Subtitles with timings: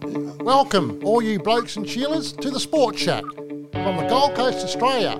[0.00, 5.18] Welcome, all you blokes and cheerleaders, to the Sport Shack from the Gold Coast, Australia.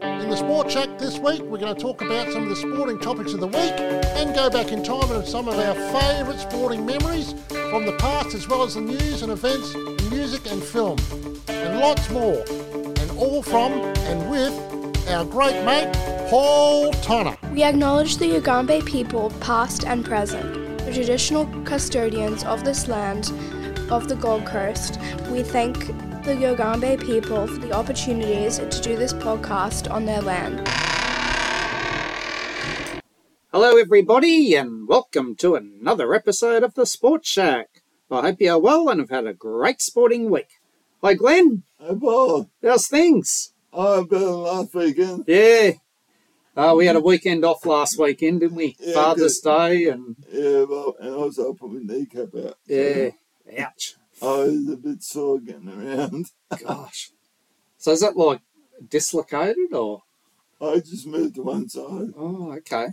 [0.00, 3.00] In the Sport Shack this week, we're going to talk about some of the sporting
[3.00, 3.72] topics of the week
[4.16, 8.34] and go back in time and some of our favourite sporting memories from the past,
[8.34, 9.74] as well as the news and events,
[10.08, 10.98] music and film,
[11.48, 12.44] and lots more.
[12.76, 14.52] And all from and with
[15.08, 15.92] our great mate,
[16.30, 17.36] Paul Tonner.
[17.52, 23.32] We acknowledge the Yugambeh people, past and present, the traditional custodians of this land
[23.92, 24.98] of the Gold Coast.
[25.30, 25.86] We thank
[26.24, 30.66] the Yugambeh people for the opportunities to do this podcast on their land.
[33.52, 37.82] Hello, everybody, and welcome to another episode of the Sports Shack.
[38.10, 40.48] I hope you're well and have had a great sporting week.
[41.02, 41.64] Hi, Glenn.
[41.78, 42.48] Hey, Paul.
[42.62, 43.52] How's things?
[43.76, 45.24] I've been last weekend.
[45.26, 45.72] Yeah.
[46.56, 48.74] Uh, we had a weekend off last weekend, didn't we?
[48.80, 52.56] Yeah, Father's Day and Yeah, well, and also I put my kneecap out.
[52.66, 53.10] yeah.
[53.58, 53.94] Ouch.
[54.20, 56.26] I was a bit sore getting around.
[56.64, 57.10] Gosh.
[57.78, 58.40] So is that like
[58.88, 60.02] dislocated or?
[60.60, 62.12] I just moved to one side.
[62.16, 62.88] Oh, okay.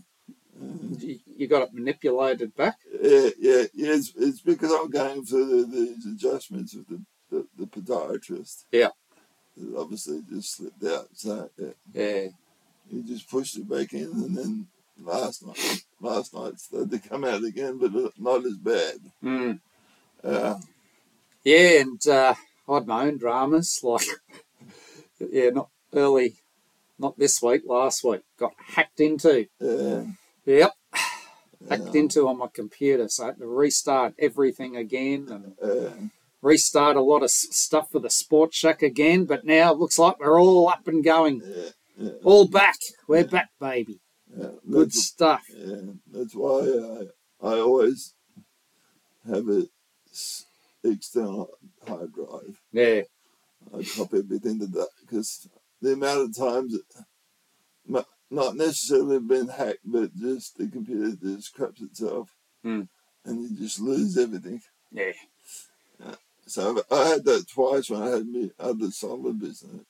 [0.98, 2.78] You, you got it manipulated back.
[3.02, 3.94] Yeah, yeah, yeah.
[3.94, 8.66] It's, it's because I'm going for the, these adjustments with the, the, the podiatrist.
[8.72, 8.90] Yeah.
[9.56, 11.08] It obviously just slipped out.
[11.14, 12.28] So yeah, Yeah.
[12.90, 14.68] he just pushed it back in, and then
[15.02, 18.96] last night, last night started to come out again, but not as bad.
[19.24, 19.60] Mm.
[20.24, 20.56] Uh,
[21.44, 22.36] Yeah, and uh,
[22.68, 23.80] I had my own dramas.
[23.84, 24.06] Like,
[25.32, 26.36] yeah, not early,
[26.98, 28.22] not this week, last week.
[28.38, 29.48] Got hacked into.
[29.60, 30.04] yeah,
[30.46, 30.72] Yep.
[31.70, 35.92] Hacked into on my computer, so I had to restart everything again and uh,
[36.42, 39.26] restart a lot of stuff for the Sports Shack again.
[39.26, 41.42] But now it looks like we're all up and going,
[42.24, 42.78] all back.
[43.10, 44.00] We're back, baby.
[44.72, 45.44] Good stuff.
[45.54, 46.62] Yeah, that's why
[47.42, 48.14] I, I always
[49.28, 49.68] have a s-
[50.84, 51.50] external
[51.88, 52.60] hard drive.
[52.72, 53.02] Yeah,
[53.74, 55.48] I copy everything to that because
[55.82, 61.82] the amount of times, it, not necessarily been hacked, but just the computer just craps
[61.82, 62.30] itself,
[62.64, 62.84] Hmm.
[63.26, 64.62] and you just lose everything.
[64.92, 65.14] yeah.
[66.46, 69.84] So I had that twice when I had my other solar business.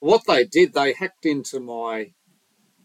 [0.00, 2.12] What they did, they hacked into my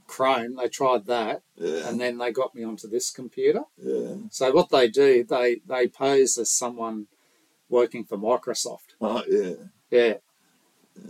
[0.08, 0.56] Chrome.
[0.56, 3.64] They tried that, Yeah, and then they got me onto this computer.
[3.78, 4.16] yeah.
[4.32, 7.08] So what they do, they they pose as someone
[7.70, 8.96] working for Microsoft.
[9.02, 9.54] Oh, yeah.
[9.90, 10.14] Yeah.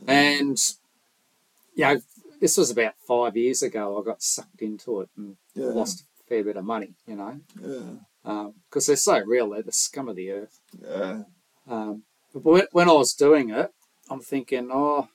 [0.08, 0.58] And
[1.76, 2.02] you know,
[2.40, 4.00] this was about five years ago.
[4.00, 5.68] I got sucked into it and Yeah.
[5.68, 8.50] lost a fair bit of money, you know, Yeah.
[8.70, 9.50] because they're so real.
[9.50, 10.60] They're the scum of the earth.
[10.82, 11.24] Yeah.
[11.68, 13.72] Um, but when, when I was doing it,
[14.10, 15.08] I'm thinking, oh,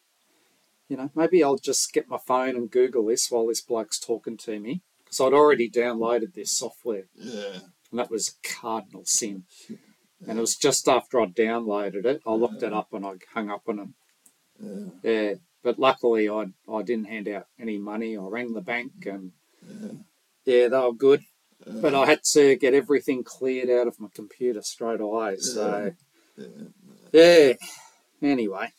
[0.88, 4.37] you know, maybe I'll just get my phone and Google this while this bloke's talking
[4.38, 4.82] to me.
[5.04, 7.04] Because I'd already downloaded this software.
[7.15, 7.59] Yeah.
[7.91, 9.44] and that was a cardinal sin.
[10.26, 13.50] And it was just after I downloaded it, I looked it up and I hung
[13.50, 13.94] up on him.
[14.60, 14.87] Yeah.
[15.03, 18.16] Yeah, but luckily I I didn't hand out any money.
[18.16, 19.32] I rang the bank and
[19.66, 19.93] Yeah.
[20.44, 21.22] yeah, they were good.
[21.66, 25.37] But I had to get everything cleared out of my computer straight away.
[25.38, 25.93] So
[26.37, 26.47] Yeah.
[27.12, 27.53] yeah.
[28.20, 28.72] Anyway,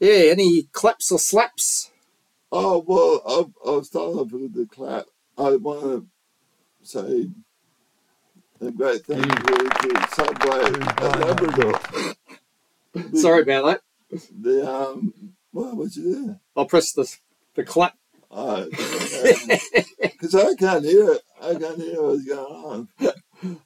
[0.00, 0.30] yeah.
[0.30, 1.90] Any claps or slaps?
[2.50, 5.06] Oh well, I'll, I'll start off with the clap.
[5.36, 6.06] I want to
[6.82, 7.28] say
[8.60, 11.80] a great thank you to Subway at Labrador.
[13.14, 13.64] Sorry about
[14.10, 14.20] that.
[14.40, 15.12] The um,
[15.52, 16.40] what was you there?
[16.56, 17.06] I'll press the
[17.54, 17.94] the clap.
[20.00, 21.22] Because I can't hear it.
[21.40, 22.88] I can't hear what's going on.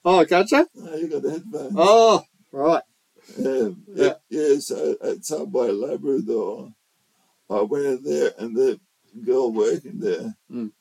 [0.04, 0.66] Oh, gotcha.
[0.76, 1.72] Oh, you got the headphones.
[1.76, 2.22] Oh,
[2.52, 2.82] right.
[3.38, 4.58] Yeah, yeah, yeah.
[4.58, 6.72] So at Subway Labrador,
[7.50, 8.80] I went in there and the
[9.24, 10.72] girl working there Mm.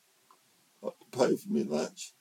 [1.12, 2.12] paid for me lunch.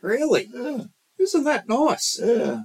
[0.00, 0.48] Really?
[0.52, 0.84] Yeah,
[1.18, 2.20] Isn't that nice?
[2.22, 2.62] yeah.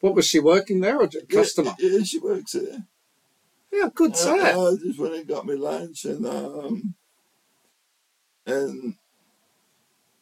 [0.00, 1.74] What was she working there or just customer?
[1.78, 2.86] Yeah, yeah, she works there.
[3.72, 4.40] Yeah, good I, say.
[4.52, 6.94] I just went and got me lunch and um
[8.44, 8.96] and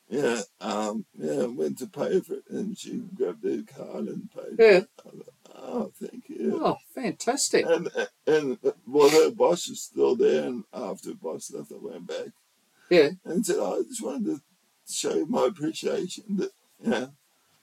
[0.08, 4.56] yeah um yeah went to pay for it and she grabbed her card and paid.
[4.58, 4.80] Yeah.
[5.62, 6.60] Oh, thank you.
[6.62, 7.66] Oh, fantastic.
[7.66, 7.90] And
[8.26, 12.28] and well, her boss is still there, and after the boss left, I went back
[12.88, 14.40] Yeah, and said, "I just wanted to
[14.88, 16.50] show you my appreciation that
[16.82, 17.10] you know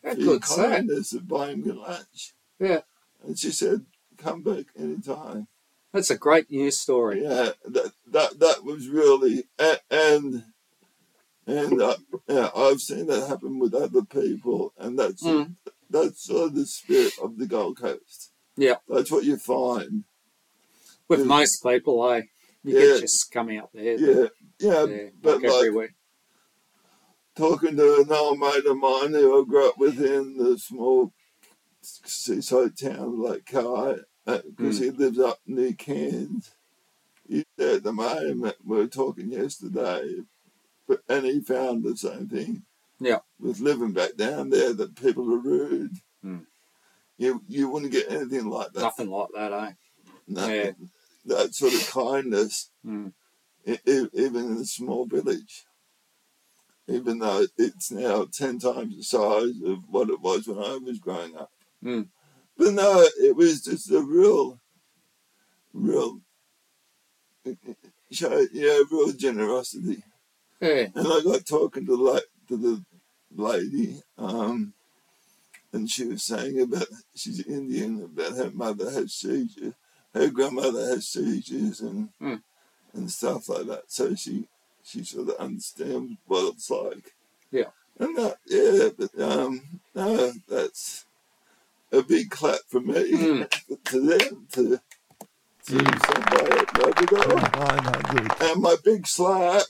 [0.04, 2.82] yeah for your kindness of buying me lunch." Yeah,
[3.26, 3.86] And she said,
[4.18, 5.48] "Come back anytime."
[5.94, 7.24] that's a great news story.
[7.24, 9.46] Yeah, that that that was really
[9.90, 10.44] and
[11.48, 11.96] and uh,
[12.28, 15.56] yeah, I've seen that happen with other people, and that's Mm.
[15.90, 18.32] That's sort of the spirit of the Gold Coast.
[18.56, 18.76] Yeah.
[18.88, 20.04] that's what you find.
[21.08, 22.24] With most people, I
[22.64, 22.80] you Yeah.
[22.80, 23.98] get your scum out there.
[23.98, 24.28] Yeah,
[24.60, 25.96] yeah, yeah but like everywhere.
[27.36, 31.14] talking to an old mate of mine who I grew up with in the small
[31.82, 34.84] seaside town like Kai, uh, because hmm.
[34.86, 36.52] he lives up near Cairns.
[37.28, 38.56] He's there at the moment.
[38.66, 40.24] We were talking yesterday,
[40.88, 42.64] but and he found the same thing.
[43.00, 43.20] Yeah.
[43.40, 45.98] With living back down there, that people are rude.
[46.22, 46.40] Hmm.
[47.18, 48.82] You you wouldn't get anything like that.
[48.82, 49.72] Nothing like that, eh?
[50.28, 50.72] No, Yeah.
[51.26, 53.14] That sort of kindness, Mm.
[53.66, 55.66] e- e- even in a small village.
[56.88, 61.00] Even though it's now ten times the size of what it was when I was
[61.00, 61.52] growing up.
[61.84, 62.08] Mm.
[62.58, 64.60] But no, it was just a real,
[65.74, 66.22] real,
[68.12, 70.04] show, yeah, real generosity.
[70.62, 70.88] Yeah.
[70.96, 72.84] And I got talking to the, to the
[73.36, 74.74] lady, um,
[75.74, 79.74] and she was saying about, she's Indian, about her mother has seizures,
[80.14, 82.36] her grandmother has seizures and, Hmm.
[82.94, 83.84] and stuff like that.
[83.92, 84.48] So she,
[84.84, 87.14] she sort of understands what it's like.
[87.52, 87.70] Yeah.
[88.00, 89.62] And that, yeah, but, um,
[89.94, 91.06] no, that's
[91.92, 93.50] a big clap for me Mm.
[93.86, 94.80] to them, to,
[95.66, 97.36] to somebody at Labrador.
[97.36, 98.42] 900.
[98.42, 99.64] And my big slap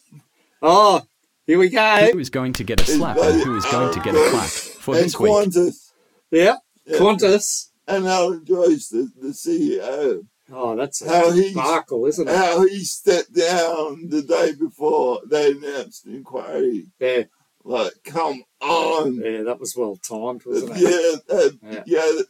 [0.61, 1.01] Oh,
[1.47, 2.09] here we go.
[2.11, 4.47] Who is going to get a slap and who is going to get a clap
[4.49, 5.31] for and this week?
[5.31, 5.91] Qantas.
[6.29, 6.57] Yeah.
[6.85, 6.97] Yeah.
[6.99, 7.69] Qantas.
[7.87, 12.35] And Alan Joyce, the, the CEO, Oh, that's a How he's- sparkle, isn't it?
[12.35, 16.87] how he stepped down the day before they announced the inquiry.
[16.99, 17.23] Yeah.
[17.65, 19.15] Like, come on.
[19.15, 21.21] Yeah, that was well timed, wasn't it?
[21.29, 21.83] Yeah, uh, Yeah.
[21.85, 22.21] yeah.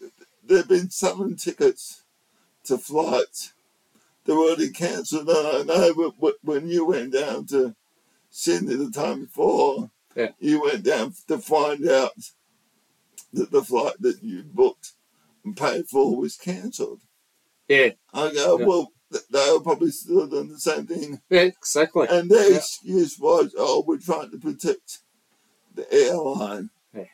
[0.43, 2.01] there have been selling tickets
[2.63, 3.53] to flights.
[4.25, 5.29] They were already cancelled.
[5.29, 7.75] I know wh- wh- when you went down to
[8.37, 10.31] Sydney the time before, Yeah.
[10.39, 12.13] you went down to find out
[13.33, 14.93] that the flight that you booked
[15.43, 17.01] and paid for was cancelled.
[17.67, 17.93] Yeah.
[18.13, 18.65] I go, Yeah.
[18.67, 21.19] well, they were probably still doing the same thing.
[21.31, 22.07] Yeah, exactly.
[22.09, 22.57] And their Yeah.
[22.57, 24.99] excuse was, oh, we're trying to protect
[25.73, 26.69] the airline.
[26.93, 27.05] Yeah.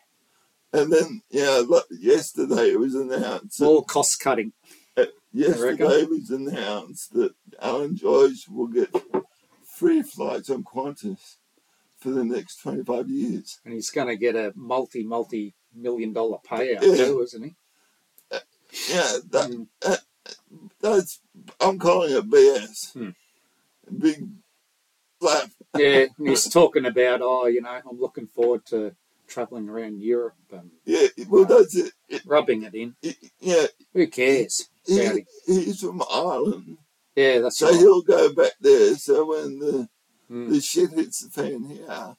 [0.73, 3.61] And then, yeah, look, yesterday it was announced.
[3.61, 4.51] All cost cutting.
[4.97, 8.93] uh, yesterday it was announced that Alan Joyce will get
[9.77, 11.37] free flights on Qantas
[11.97, 13.59] for the next 25 years.
[13.65, 17.05] And he's going to get a multi, multi million dollar payout Yeah.
[17.05, 17.55] too, isn't he?
[18.89, 19.67] Yeah, that, Mm.
[19.85, 19.97] uh,
[20.81, 21.19] that's,
[21.61, 22.93] I'm calling it BS.
[22.93, 23.09] Hmm.
[23.99, 24.27] Big
[25.21, 25.49] slap.
[25.77, 26.05] Yeah.
[26.17, 28.95] and he's talking about, oh, you know, I'm looking forward to
[29.27, 31.93] travelling around Europe and Yeah, well, that's it.
[32.09, 32.95] it, rubbing it in.
[33.01, 34.69] it yeah, Who cares?
[34.85, 36.77] he, he's from Ireland.
[37.15, 37.75] Yeah, that's So right.
[37.79, 38.95] he'll go back there.
[38.95, 39.89] So when the,
[40.31, 40.49] Mm.
[40.49, 42.15] the shit hits the fan here,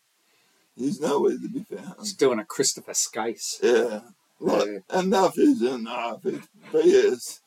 [0.76, 1.94] he's nowhere to be found.
[2.00, 3.56] He's doing a Christopher Skase.
[3.62, 4.00] Yeah.
[4.38, 6.24] Like, enough is enough.
[6.24, 7.40] It's BS.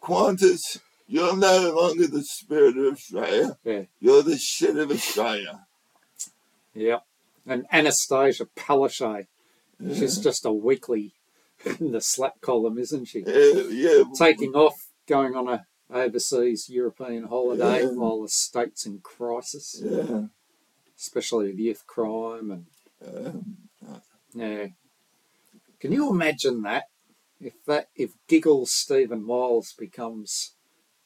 [0.00, 0.78] Qantas,
[1.08, 3.58] you're no longer the spirit of Australia.
[3.64, 3.82] Yeah.
[4.00, 5.66] You're the shit of Australia.
[6.74, 7.02] Yep.
[7.46, 9.26] And Annastacia Palaszczuk.
[9.94, 11.12] She's just a weekly
[11.80, 13.24] in the slap column, isn't she?
[13.26, 14.04] Yeah, yeah.
[14.16, 14.74] Taking off,
[15.06, 17.90] going on a overseas European holiday Yeah.
[17.90, 20.26] while the state's in crisis, Yeah.
[20.98, 22.66] especially with youth crime and
[23.06, 23.68] Um,
[24.34, 24.68] yeah.
[25.80, 26.84] Can you imagine that?
[27.38, 30.54] If that if Giggles Steven Miles becomes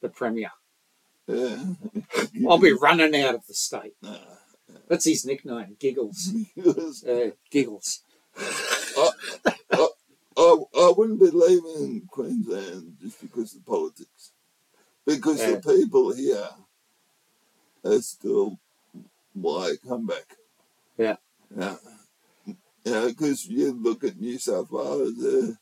[0.00, 0.52] the premier,
[1.26, 1.74] yeah.
[2.48, 3.96] I'll be running out of the state.
[4.86, 6.32] That's his nickname, Giggles.
[7.06, 8.02] Uh, Giggles.
[8.36, 9.10] I,
[10.36, 14.32] I wouldn't be leaving Queensland just because of politics.
[15.06, 15.56] Because Yeah.
[15.56, 16.48] the people here
[17.84, 18.58] are still
[19.32, 20.36] why come back.
[20.98, 21.16] Yeah.
[21.56, 21.76] Yeah.
[22.84, 25.54] Yeah, because you look at New South Wales, uh,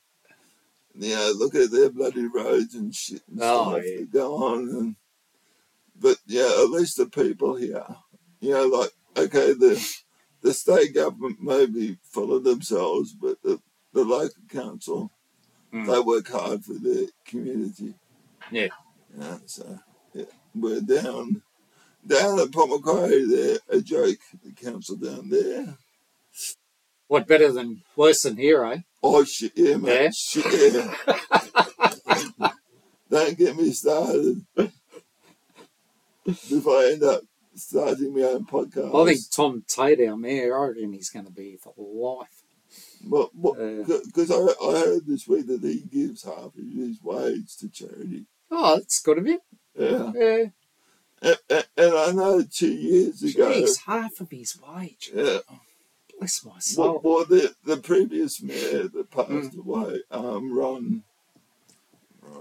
[0.95, 3.97] you know, look at their bloody roads and shit and Oh, stuff yeah.
[3.99, 4.69] that go on.
[4.69, 4.97] And,
[6.01, 7.85] but yeah, at least the people here,
[8.41, 9.85] you know, like, okay, the
[10.41, 13.61] the state government may be full of themselves, but the,
[13.93, 15.11] the local council,
[15.73, 15.87] Mm.
[15.87, 17.95] they work hard for their community.
[18.51, 18.69] Yeah.
[19.17, 19.79] Yeah, so
[20.15, 20.25] yeah,
[20.55, 21.43] we're down
[22.07, 25.77] down at Port Macquarie there, a joke, the council down there.
[27.07, 28.81] What better than worse than here, eh?
[29.03, 30.03] Oh shit, yeah, mate.
[30.03, 30.11] Yeah?
[30.15, 32.51] Shit, yeah.
[33.11, 34.45] Don't get me started.
[36.25, 37.23] Before I end up
[37.55, 38.95] starting my own podcast.
[38.95, 42.43] I think Tom Tate, our mayor, I reckon he's going to be for life.
[43.03, 47.57] But Uh, because I, I heard this week that he gives half of his wage
[47.59, 48.27] to charity.
[48.51, 49.39] Oh, that's good of him.
[49.79, 50.45] Yeah, Yeah.
[51.23, 53.51] and, and, and I know two years ago.
[53.51, 55.11] Jeez, half of his wage.
[55.15, 55.39] Yeah,
[56.19, 57.01] Bless my well, soul.
[57.05, 59.59] well, the the previous mayor that passed Mm.
[59.59, 61.03] away, um, Ron.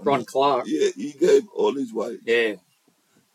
[0.02, 0.64] Ron Clarke.
[0.66, 2.56] Yeah, he gave all his wage Yeah.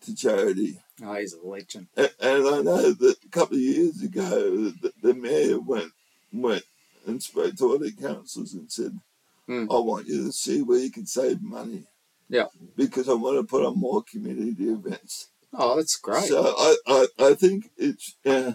[0.01, 0.79] to charity.
[1.03, 1.87] Oh, he's a legend.
[1.97, 5.91] And, and I know that a couple of years ago, the, the mayor went
[6.31, 6.63] went
[7.05, 8.99] and spoke to all the councils and said,
[9.49, 9.67] Mm.
[9.69, 11.83] I want you to see where you can save money.
[12.29, 12.45] Yeah.
[12.75, 15.29] Because I want to put on more community events.
[15.53, 16.25] Oh, that's great.
[16.25, 18.53] So I, I, I think it's uh,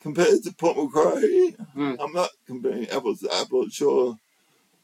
[0.00, 1.96] compared to Port Macquarie, Mm.
[2.00, 3.72] I'm not comparing apples to apples.
[3.72, 4.16] Sure,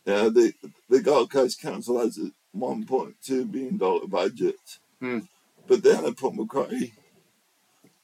[0.06, 0.52] uh, the
[0.88, 4.56] the Gold Coast Council has a 1.2 billion dollar budget,
[5.02, 5.28] Mm.
[5.68, 6.94] but down at Port Macquarie,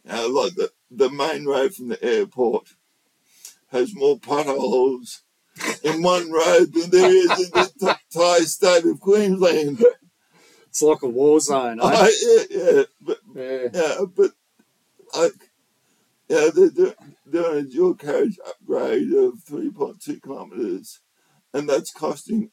[0.08, 2.68] uh, like the the main road from the airport
[3.72, 5.22] has more potholes
[5.82, 9.84] in one road than there is in the t- entire state of Queensland.
[10.68, 11.80] It's like a war zone.
[11.80, 11.84] Eh?
[11.84, 12.12] I,
[12.50, 13.68] yeah, yeah, but yeah.
[13.72, 14.30] yeah, but
[15.16, 15.32] like,
[16.28, 16.94] yeah, they're do-
[17.30, 21.00] doing a dual carriage upgrade of 3.2 kilometres,
[21.52, 22.50] and that's costing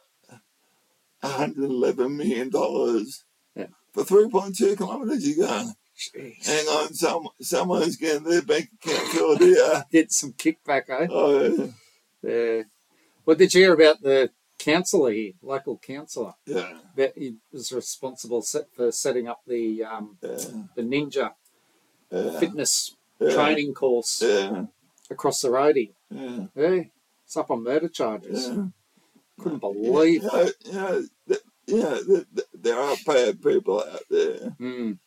[1.22, 3.68] 111 million dollars Yeah.
[3.94, 5.28] for 3.2 kilometres.
[5.28, 6.46] You go, Jeez.
[6.46, 9.86] hang on, some someone's getting their bank account filled here.
[9.92, 11.08] Get some kickback, eh?
[11.10, 11.66] Oh, yeah,
[12.24, 12.62] Yeah.
[13.26, 16.34] What did you hear about the councillor here, local councillor?
[16.46, 20.38] yeah, That he was responsible set for setting up the um, yeah,
[20.76, 21.32] the Ninja
[22.12, 24.22] yeah, fitness training course
[25.10, 25.88] across the road here.
[26.10, 26.82] yeah, Yeah,
[27.26, 28.50] it's up on murder charges.
[29.40, 30.24] Couldn't believe.
[30.24, 34.56] Yeah, yeah, th- yeah, th- th- there are bad people out there.
[34.60, 34.98] Mm.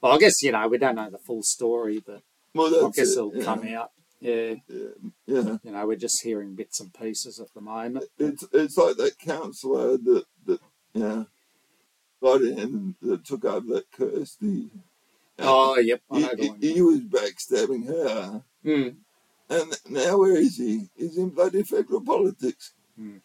[0.00, 2.22] Well, I guess you know we don't know the full story, but
[2.54, 3.90] Well, I guess it, it'll yeah, come out.
[4.22, 4.88] Yeah, Yeah,
[5.26, 5.56] yeah.
[5.64, 8.04] you know we're just hearing bits and pieces at the moment.
[8.18, 10.60] It's it's like that counsellor that that
[10.94, 11.24] yeah
[12.22, 14.70] got in that took over that Kirsty.
[15.40, 18.94] Oh, yep, I He, he, he was backstabbing her, Mm.
[19.50, 20.88] and now where is he?
[20.96, 22.74] He's in bloody federal politics.
[22.96, 23.16] Hmm.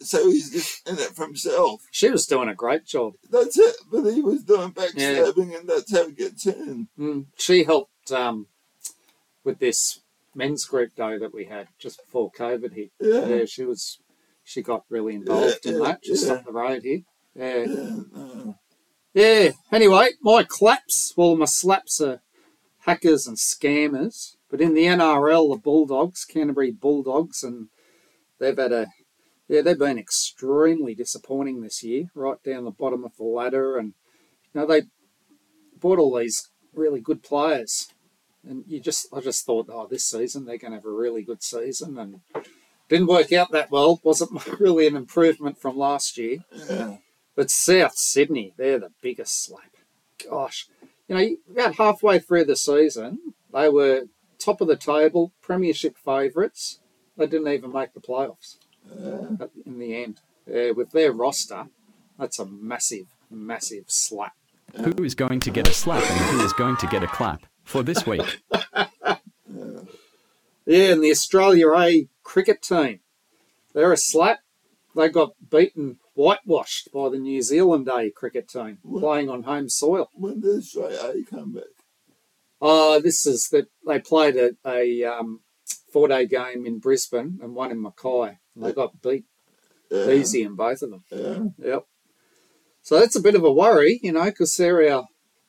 [0.00, 1.82] So he's just in it for himself.
[1.90, 3.14] She was doing a great job.
[3.30, 3.76] That's it.
[3.90, 6.88] But he was doing backstabbing, and that's how it gets in.
[6.98, 7.26] Mm.
[7.36, 8.46] She helped um,
[9.44, 10.00] with this
[10.36, 12.90] men's group day that we had just before COVID hit.
[13.00, 13.26] Yeah.
[13.26, 13.98] Yeah, she was.
[14.44, 17.00] She got really involved in Yeah, that, just up the road here.
[17.34, 17.64] Yeah.
[17.64, 18.04] No.
[18.14, 18.52] Uh,
[19.12, 19.50] yeah.
[19.72, 22.20] Anyway, my claps, well, my slaps are
[22.80, 24.36] hackers and scammers.
[24.48, 27.68] But in the NRL, the Bulldogs, Canterbury Bulldogs, and
[28.38, 28.86] they've had a,
[29.48, 33.76] yeah, they've been extremely disappointing this year, right down the bottom of the ladder.
[33.76, 33.94] And,
[34.54, 34.82] you know, they
[35.78, 37.88] bought all these really good players.
[38.48, 41.22] And you just, I just thought, oh, this season they're going to have a really
[41.22, 41.98] good season.
[41.98, 42.20] And
[42.88, 44.00] didn't work out that well.
[44.04, 46.38] Wasn't really an improvement from last year.
[46.68, 46.96] yeah.
[47.34, 49.70] But South Sydney, they're the biggest slap.
[50.30, 50.68] Gosh,
[51.08, 54.04] you know, about halfway through the season, they were
[54.38, 56.78] top of the table, premiership favourites.
[57.18, 58.56] They didn't even make the playoffs
[59.40, 60.20] at- in the end.
[60.48, 61.66] Uh, with their roster,
[62.18, 64.34] that's a massive, massive slap.
[64.76, 67.44] Who is going to get a slap and who is going to get a clap
[67.66, 68.40] for this week?
[70.68, 72.98] Yeah, and the Australia A cricket team,
[73.72, 74.40] they're a slap.
[74.96, 80.08] They got beaten, whitewashed by the New Zealand A cricket team playing on home soil.
[80.14, 81.64] When does Australia A come back?
[82.60, 85.42] Uh, this is that they played a, a um,
[85.92, 88.38] four day game in Brisbane and one in Mackay.
[88.56, 89.26] And they got beat
[89.88, 90.08] Yeah.
[90.10, 91.04] easy in both of them.
[91.12, 91.44] Yeah.
[91.64, 91.84] Yep.
[92.82, 95.06] So that's a bit of a worry, you know, because they're our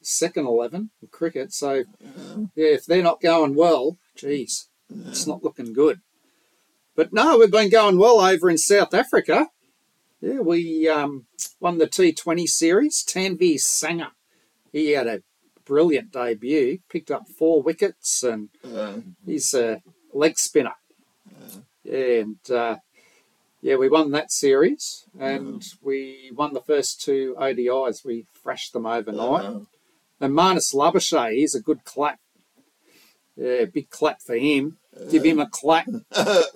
[0.08, 1.54] second 11 in cricket.
[1.54, 1.84] So,
[2.56, 4.68] yeah, if they're not going well, geez,
[5.08, 6.00] it's not looking good.
[6.96, 9.48] But no, we've been going well over in South Africa.
[10.20, 11.26] Yeah, we um,
[11.60, 13.04] won the T20 series.
[13.08, 14.10] Tanveer Sangha,
[14.72, 15.22] he had a
[15.64, 19.82] brilliant debut, picked up four wickets, and Uh, he's a
[20.14, 20.74] leg spinner.
[21.84, 22.78] Yeah, and uh,
[23.62, 28.04] yeah, we won that series, and we won the first two ODIs.
[28.04, 29.44] We thrashed them overnight.
[30.20, 32.20] And Marnus Labuschagne, he's a good clap.
[33.36, 34.78] Yeah, big clap for him.
[35.12, 35.86] Give him a clap.
[36.12, 36.52] to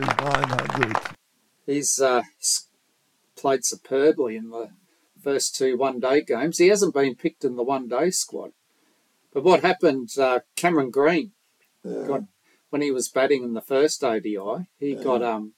[0.00, 0.96] 900.
[1.66, 2.22] He's, uh,
[3.36, 4.70] played superbly in the
[5.22, 6.58] first two one day games.
[6.58, 8.52] He hasn't been picked in the one day squad.
[9.32, 11.32] But what happened, uh, Cameron Green
[11.84, 12.06] Yeah.
[12.06, 12.22] got,
[12.70, 15.54] when he was batting in the first ODI, he got um,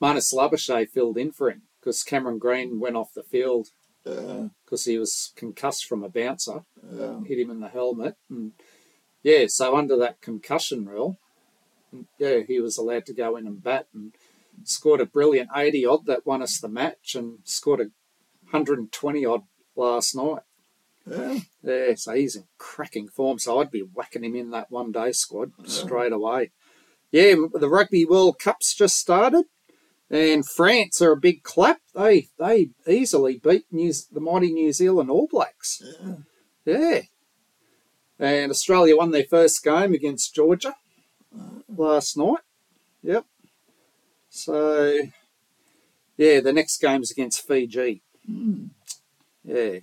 [0.00, 3.68] Marnus Labuschagne filled in for him because Cameron Green went off the field
[4.08, 4.48] Uh, yeah.
[4.64, 7.20] because he was concussed from a bouncer, uh, Yeah.
[7.24, 8.16] hit him in the helmet.
[8.30, 8.52] And
[9.22, 11.18] yeah, so under that concussion rule,
[11.94, 14.14] mm, yeah, he was allowed to go in and bat and
[14.64, 17.90] scored a brilliant 80 odd that won us the match and scored a
[18.50, 19.42] 120 odd
[19.76, 20.42] last night.
[21.06, 21.38] Yeah.
[21.62, 23.38] Yeah, so he's in cracking form.
[23.38, 26.50] So I'd be whacking him in that one day squad straight away.
[27.10, 29.46] Yeah, the Rugby World Cup's just started,
[30.10, 31.80] and France are a big clap.
[31.94, 35.82] They they easily beat New, the mighty New Zealand All Blacks.
[36.00, 36.14] Yeah.
[36.64, 37.02] Yeah,
[38.18, 40.74] and Australia won their first game against Georgia
[41.68, 42.40] last night.
[43.02, 43.24] Yep.
[44.28, 44.98] So,
[46.16, 48.02] yeah, the next game's against Fiji.
[48.26, 48.66] Hmm.
[49.44, 49.78] Yeah,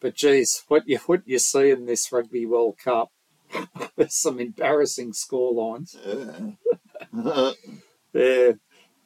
[0.00, 3.10] but geez, what you what you see in this Rugby World Cup?
[3.96, 5.96] There's some embarrassing score lines.
[6.04, 7.52] Yeah.
[8.12, 8.54] Yeah,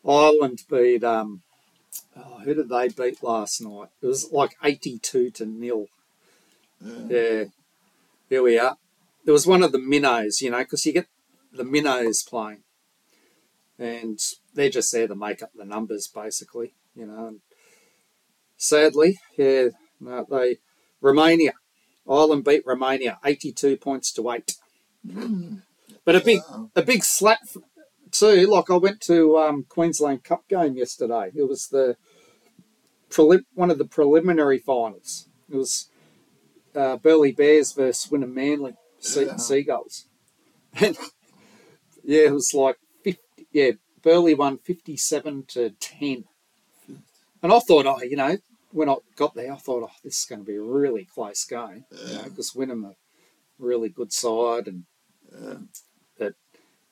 [0.06, 1.42] Ireland beat um,
[2.16, 3.88] oh, who did they beat last night?
[4.02, 5.86] It was like eighty-two to nil.
[7.08, 7.44] Yeah,
[8.28, 8.76] here we are.
[9.24, 11.06] There was one of the minnows, you know, because you get
[11.52, 12.62] the minnows playing,
[13.78, 14.18] and
[14.52, 17.28] they're just there to make up the numbers, basically, you know.
[17.28, 17.40] And
[18.58, 19.68] sadly, yeah,
[20.00, 20.58] no, they
[21.00, 21.54] Romania,
[22.06, 24.56] Ireland beat Romania eighty-two points to eight.
[26.04, 26.70] But a big, Wow.
[26.76, 27.40] a big slap
[28.14, 28.46] too.
[28.46, 31.30] Like I went to um, Queensland Cup game yesterday.
[31.34, 31.96] It was the
[33.10, 35.28] prelim- one of the preliminary finals.
[35.50, 35.88] It was
[36.74, 38.74] uh, Burleigh Bears versus Wynnum Manly
[39.16, 39.36] Yeah.
[39.36, 40.06] Seagulls,
[40.80, 40.96] and
[42.02, 43.46] yeah, it was like fifty.
[43.52, 46.24] Yeah, Burleigh won fifty-seven to ten,
[47.42, 48.38] and I thought, oh, you know,
[48.72, 51.44] when I got there, I thought, oh, this is going to be a really close
[51.44, 52.96] game, you know, because Wynnum are a
[53.58, 54.84] really good side and
[55.32, 55.54] Yeah.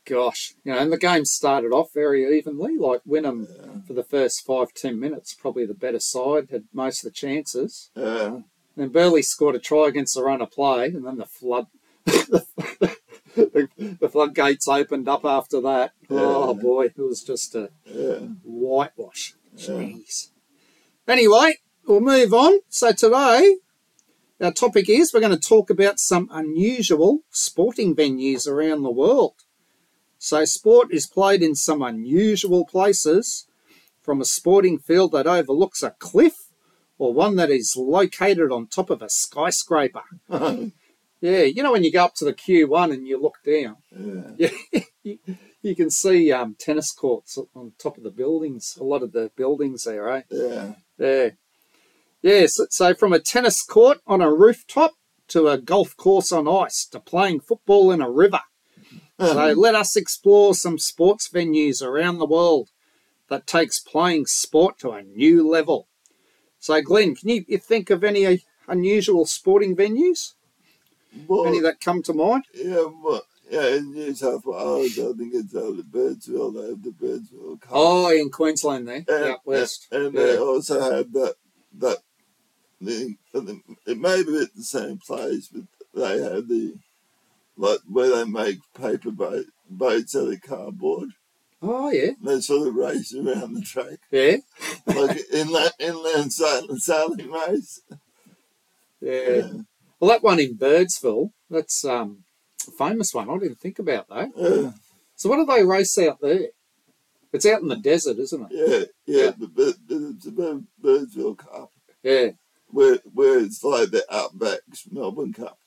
[0.05, 2.77] Gosh, you know, and the game started off very evenly.
[2.77, 7.11] Like Wynnum for the first five ten minutes, probably the better side, had most of
[7.13, 7.91] the chances.
[7.95, 8.41] Yeah.
[8.77, 11.67] Then Burleigh scored a try against the run of play, and then the flood,
[12.05, 13.69] the,
[14.01, 15.93] the floodgates opened up after that.
[16.11, 18.19] Oh boy, it was just a Yeah.
[18.43, 19.35] whitewash.
[19.57, 20.31] Jeez.
[21.07, 22.61] Anyway, we'll move on.
[22.69, 23.57] So today,
[24.41, 29.35] our topic is we're going to talk about some unusual sporting venues around the world.
[30.25, 33.49] So, sport is played in some unusual places,
[34.01, 36.49] from a sporting field that overlooks a cliff
[36.97, 40.05] or one that is located on top of a skyscraper.
[41.21, 44.51] Yeah, you know when you go up to the Q1 and you look down, Yeah.
[44.73, 45.19] yeah, you,
[45.63, 48.77] you can see um, tennis courts on top of the buildings.
[48.81, 50.23] A lot of the buildings there, eh?
[50.31, 50.75] Yeah.
[50.99, 51.29] Yeah,
[52.23, 52.47] yeah.
[52.47, 54.95] So, so from a tennis court on a rooftop
[55.29, 58.41] to a golf course on ice to playing football in a river.
[59.19, 59.61] So mm-hmm.
[59.61, 62.71] let us explore some sports venues around the world
[63.29, 65.89] that takes playing sport to a new level.
[66.59, 68.37] So, Glenn, can you, you think of any uh,
[68.69, 70.35] unusual sporting venues?
[71.27, 72.45] Well, Any that come to mind?
[72.55, 76.55] yeah, well, yeah, in New South Wales, I think it's uh, out of Birdsville.
[76.55, 77.71] They have the Birdsville Cup.
[77.71, 79.89] Oh, in Queensland there, and, out west.
[79.93, 80.23] and Yeah.
[80.23, 81.35] they also have that
[81.79, 81.99] that
[82.81, 83.15] the,
[83.87, 86.75] it may be at the same place, but they have the
[87.57, 91.11] like where they make paper boat, boats out of cardboard.
[91.65, 94.39] Oh, yeah, They sort of race around the track, yeah,
[94.87, 97.81] like inland inland sailing, sailing race.
[99.01, 99.43] yeah.
[100.01, 102.25] Well, that one in Birdsville, that's um,
[102.67, 103.31] a famous one.
[103.31, 104.31] I didn't think about that.
[104.37, 104.73] Yeah,
[105.15, 106.49] So, what do they race out there?
[107.33, 108.91] It's out in the desert, isn't it?
[109.07, 109.25] yeah, yeah.
[109.27, 109.31] Yeah.
[109.39, 110.31] But, but, but it's a
[110.83, 111.71] Birdsville Cup
[112.03, 112.31] Yeah.
[112.69, 115.59] where where it's like the Outbacks Melbourne Cup.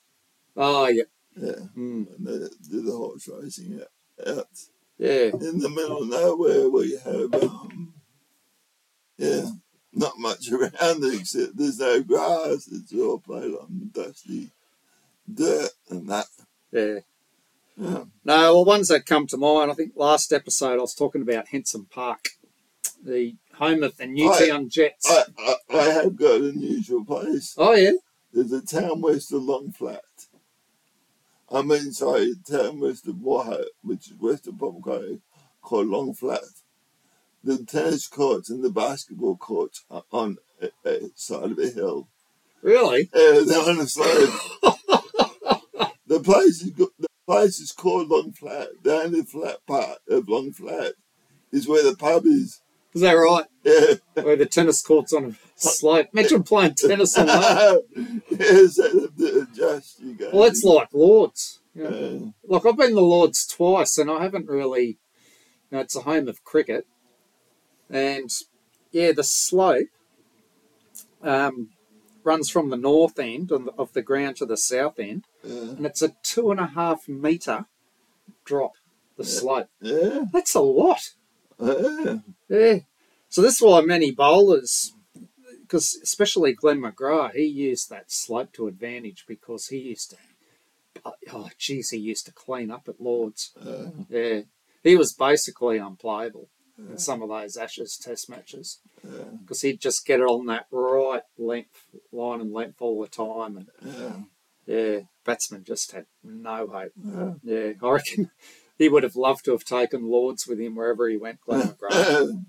[0.56, 1.04] Oh, yeah.
[1.36, 2.16] Yeah, Mm.
[2.16, 3.80] and they do the horse racing
[4.26, 4.46] out,
[4.98, 5.30] Yeah.
[5.34, 7.92] in the middle of nowhere where you have, um,
[9.18, 9.46] yeah,
[9.92, 12.68] not much around except there's no grass.
[12.72, 14.50] It's all played on dusty
[15.32, 16.26] dirt and that.
[16.72, 17.00] Yeah.
[17.78, 21.20] Yeah, No, well, ones that come to mind, I think last episode I was talking
[21.20, 22.28] about Henson Park,
[23.04, 25.06] the home of the Newtown Jets.
[25.10, 27.54] I, I, I have got an unusual place.
[27.58, 27.92] oh, yeah.
[28.32, 30.00] There's a town west of Longflat.
[31.50, 35.20] I mean, sorry, a town west of Wauchope, which is west of Popco,
[35.62, 36.40] called Long Flat.
[37.44, 42.08] The tennis courts and the basketball courts are on a, a side of a hill.
[42.62, 43.08] Really?
[43.14, 44.34] Yeah, they're on a slope.
[46.06, 48.68] the place is go- the place is called Long Flat.
[48.82, 50.94] The only flat part of Long Flat
[51.52, 52.60] is where the pub is.
[52.96, 53.44] Is that right?
[53.62, 54.22] Yeah.
[54.24, 56.06] Where the tennis court's on a slope.
[56.14, 57.82] Imagine playing tennis on that.
[58.30, 60.00] yeah, so they have to adjust.
[60.00, 60.30] You go.
[60.32, 61.60] Well, it's like Lords.
[61.74, 62.18] You know, Yeah.
[62.48, 64.86] Like, I've been to Lords twice and I haven't really.
[65.70, 66.86] You know, it's a home of cricket.
[67.90, 68.30] And,
[68.92, 69.88] yeah, the slope
[71.22, 71.68] um,
[72.24, 75.24] runs from the north end of the, of the ground to the south end.
[75.44, 75.72] Yeah.
[75.72, 77.66] and it's a two and a half meter
[78.46, 78.72] drop
[79.18, 79.68] the slope.
[79.82, 80.24] Yeah.
[80.32, 81.10] That's a lot.
[81.60, 82.18] Yeah.
[82.48, 82.78] Yeah.
[83.28, 84.92] So this is why many bowlers,
[85.62, 90.16] because especially Glenn McGrath, he used that slope to advantage because he used to.
[91.32, 93.52] Oh, geez, he used to clean up at Lords.
[93.64, 93.88] Yeah.
[94.08, 94.40] Yeah,
[94.82, 98.78] he was basically unplayable in some of those Ashes Test matches
[99.40, 103.56] because he'd just get it on that right length, line and length all the time,
[103.56, 104.16] and Yeah.
[104.66, 106.92] yeah, batsmen just had no hope.
[107.42, 108.30] Yeah, I reckon.
[108.78, 112.44] He would have loved to have taken Lords with him wherever he went, Glenn McGrath.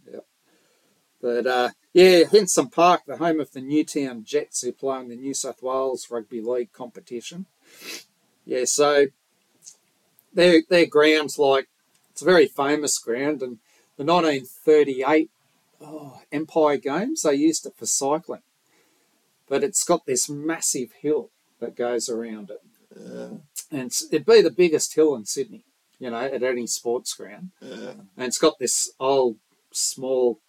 [1.22, 5.16] But uh, yeah, Henson Park, the home of the Newtown Jets, who play in the
[5.16, 7.48] New South Wales Rugby League competition.
[8.46, 9.08] Yeah, so
[10.34, 11.68] their their grounds like
[12.12, 13.58] it's a very famous ground, and
[13.98, 15.30] the 1938
[15.82, 18.44] oh, Empire Games they used it for cycling,
[19.50, 22.62] but it's got this massive hill that goes around it,
[22.96, 23.38] Yeah,
[23.72, 25.64] and it'd be the biggest hill in Sydney,
[26.00, 29.38] you know, at any sports ground yeah, and it's got this old
[29.72, 30.40] small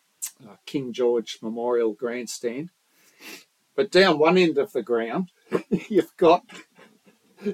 [0.47, 2.71] uh, King George Memorial grandstand.
[3.77, 5.31] But down one end of the ground,
[5.89, 6.43] you've got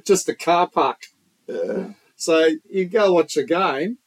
[0.04, 1.02] just a car park.
[1.46, 1.88] yeah.
[2.16, 3.98] So you go watch a game,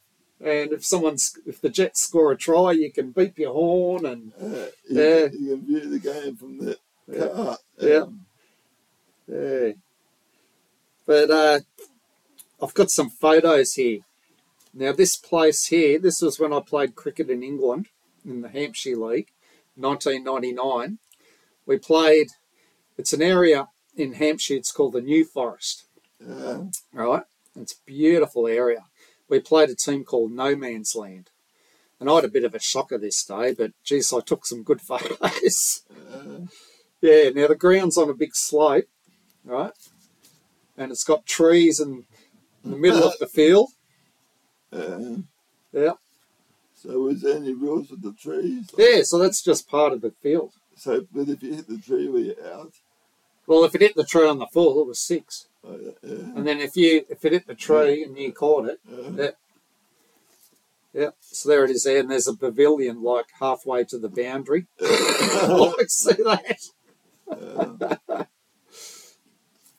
[0.44, 4.34] and if someone's if the Jets score a try, you can beep your horn and
[4.42, 4.48] Uh,
[4.90, 5.28] you, Yeah.
[5.32, 6.78] you can view the game from the
[7.16, 7.58] car.
[7.80, 8.06] Yeah.
[9.28, 9.72] yeah.
[11.06, 11.60] But uh,
[12.62, 14.00] I've got some photos here.
[14.74, 17.88] Now this place here, this was when I played cricket in England
[18.26, 19.30] in the Hampshire League,
[19.76, 21.00] 1999.
[21.66, 22.28] We played.
[22.98, 24.56] It's an area in Hampshire.
[24.56, 25.86] It's called the New Forest.
[26.26, 26.64] Yeah.
[26.94, 27.24] Right,
[27.56, 28.86] it's a beautiful area.
[29.30, 31.30] We played a team called No Man's Land,
[32.00, 33.54] and I had a bit of a shocker this day.
[33.54, 35.84] But geez, I took some good photos.
[35.92, 36.48] Uh,
[37.02, 38.86] Yeah, now the ground's on a big slope,
[39.44, 39.74] right?
[40.76, 42.06] And it's got trees in,
[42.68, 43.70] in the middle of the field.
[44.74, 45.16] uh,
[45.72, 45.94] Yeah.
[46.76, 48.70] so was there any rules with the trees?
[48.78, 50.52] Yeah, so that's just part of the field.
[50.76, 52.74] So, but if you hit the tree where you're out,
[53.48, 55.48] Well, if it hit the tree on the full, it was six.
[55.66, 58.80] uh, yeah, And then if you if it hit the tree and you caught it,
[59.16, 59.32] yeah.
[60.94, 64.66] Yeah, so there it is there, and there's a pavilion like halfway to the boundary.
[64.82, 66.60] oh, I see that.
[67.30, 68.26] uh,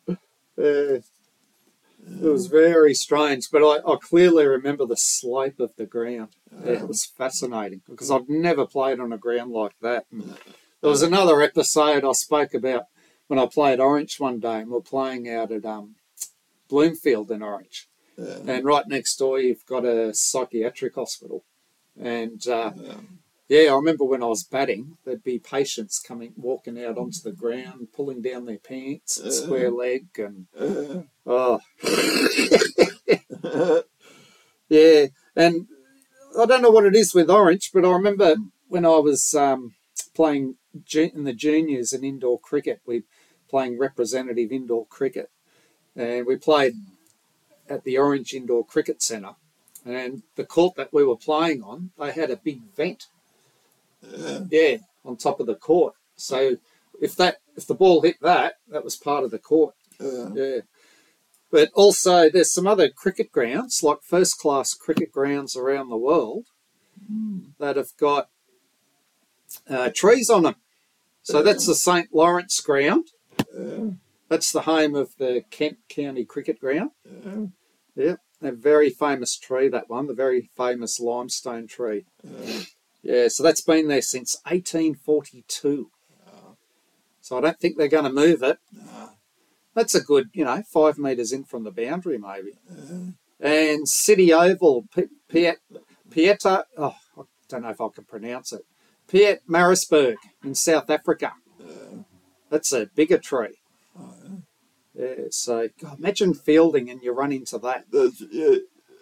[0.57, 0.99] Yeah.
[2.23, 6.31] It was very strange, but I, I clearly remember the slope of the ground.
[6.65, 10.07] It was fascinating because I've never played on a ground like that.
[10.11, 10.37] And
[10.81, 12.87] there was another episode I spoke about
[13.27, 15.97] when I played Orange one day, and we're playing out at um,
[16.69, 17.89] Bloomfield in Orange.
[18.17, 21.45] yeah, And right next door, you've got a psychiatric hospital.
[22.01, 22.95] And uh, yeah.
[23.49, 27.33] Yeah, I remember when I was batting, there'd be patients coming, walking out onto the
[27.33, 29.31] ground, pulling down their pants, Uh.
[29.31, 31.61] square leg, and Uh, oh,
[34.69, 35.07] yeah.
[35.35, 35.67] And
[36.39, 38.37] I don't know what it is with Orange, but I remember
[38.69, 39.75] when I was um,
[40.15, 40.57] playing
[40.95, 43.05] in the juniors in indoor cricket, we
[43.49, 45.31] playing representative indoor cricket,
[45.97, 46.75] and we played
[47.69, 49.37] at the Orange Indoor Cricket Centre.
[49.85, 53.07] And the court that we were playing on, they had a big vent
[54.03, 55.95] yeah, yeah, on top of the court.
[56.17, 56.57] So
[57.01, 59.75] if that if the ball hit that, that was part of the court.
[60.01, 60.61] uh, Yeah.
[61.51, 66.45] But also there's some other cricket grounds, like first class cricket grounds around the world
[67.59, 68.29] that have got
[69.69, 70.57] uh, trees on them.
[71.23, 72.09] So that's the St.
[72.13, 73.07] Lawrence ground.
[74.29, 76.91] That's the home of the Kent County Cricket Ground.
[77.97, 78.17] Yeah.
[78.43, 82.05] A very famous tree, that one, the very famous limestone tree.
[83.03, 85.91] Yeah, so that's been there since 1842.
[87.21, 88.59] So I don't think they're going to move it.
[88.73, 89.09] nah,
[89.75, 92.53] That's a good, you know, five metres in from the boundary, maybe.
[92.71, 94.87] uh, And City Oval,
[95.31, 95.59] Piet,
[96.11, 98.63] Pieta, oh, I don't know if I can pronounce it,
[99.09, 101.33] Piet Marisburg in South Africa.
[101.61, 102.03] uh,
[102.51, 103.59] That's a bigger tree.
[103.99, 104.03] uh,
[104.95, 107.85] Yeah, so God, imagine fielding and you run into that.
[107.93, 108.23] that's,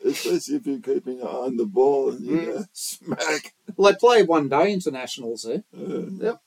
[0.07, 2.69] especially if you're keeping an eye on the ball and you Mm.
[2.73, 3.55] smack.
[3.77, 5.65] Well, they play one day internationals there.
[5.77, 6.41] Uh, Yep.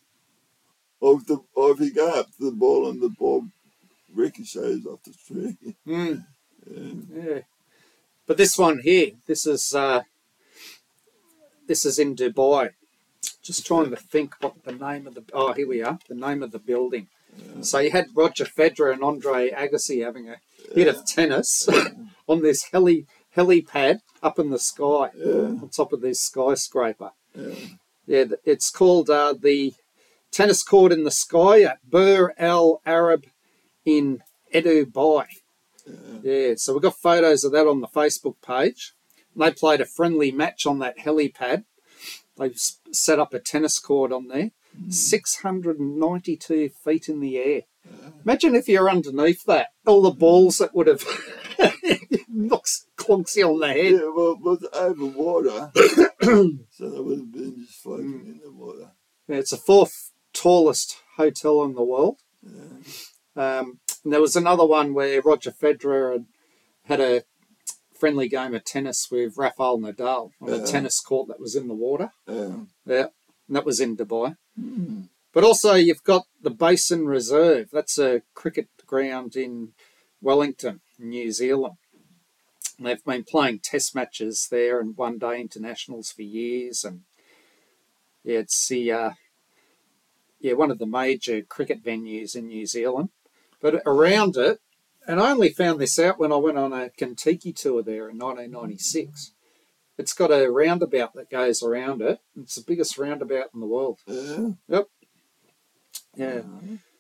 [1.02, 3.46] Or if, the, or if you go up to the ball and the ball
[4.14, 5.58] ricochets off the tree.
[5.88, 6.26] Mm,
[6.70, 7.24] Yeah.
[7.24, 7.40] yeah.
[8.28, 10.02] But this one here, this is uh,
[11.68, 12.72] this is in Dubai.
[13.42, 16.44] Just trying to think what the name of the oh here we are the name
[16.44, 17.08] of the building.
[17.62, 20.38] So you had Roger Federer and Andre Agassi having a
[20.76, 21.70] hit of tennis
[22.28, 23.06] on this heli
[23.40, 25.62] helipad up in the sky Yeah.
[25.62, 27.12] on top of this skyscraper.
[27.36, 27.54] Yeah.
[28.08, 29.74] Yeah, it's called uh, the
[30.32, 33.26] tennis court in the sky at Burj Al Arab
[33.86, 34.24] in
[34.54, 35.26] Dubai.
[36.24, 38.94] Yeah, so we've got photos of that on the Facebook page.
[39.36, 41.66] They played a friendly match on that helipad.
[42.38, 42.58] They've
[42.92, 44.52] set up a tennis court on there,
[44.90, 47.62] 692 feet in the air.
[48.26, 51.04] Imagine if you're underneath that, all the balls that would have
[52.28, 53.94] knocks clonks you on the head.
[53.94, 55.72] Yeah, well, it was over water,
[56.72, 58.92] so they would have been just floating in the water.
[59.28, 62.18] Yeah, it's the fourth tallest hotel in the world.
[63.36, 66.26] Um, and there was another one where Roger Federer had,
[66.86, 67.24] had a
[67.98, 71.74] friendly game of tennis with Rafael Nadal on a tennis court that was in the
[71.74, 72.12] water.
[72.28, 72.56] Yeah.
[72.86, 73.08] Yeah,
[73.48, 74.36] and that was in Dubai.
[75.32, 77.70] But also, you've got the Basin Reserve.
[77.72, 79.74] That's a cricket ground in
[80.22, 81.76] Wellington, New Zealand.
[82.80, 86.86] And they've been playing test matches there and one day internationals for years.
[86.86, 87.02] And
[88.24, 89.12] yeah, it's the uh,
[90.40, 93.10] yeah one of the major cricket venues in New Zealand.
[93.62, 94.62] But around it,
[95.06, 98.18] and I only found this out when I went on a Kentucky tour there in
[98.18, 99.34] 1996.
[99.98, 102.22] It's got a roundabout that goes around it.
[102.40, 104.00] It's the biggest roundabout in the world.
[104.08, 104.84] Yeah.
[106.16, 106.42] Yeah.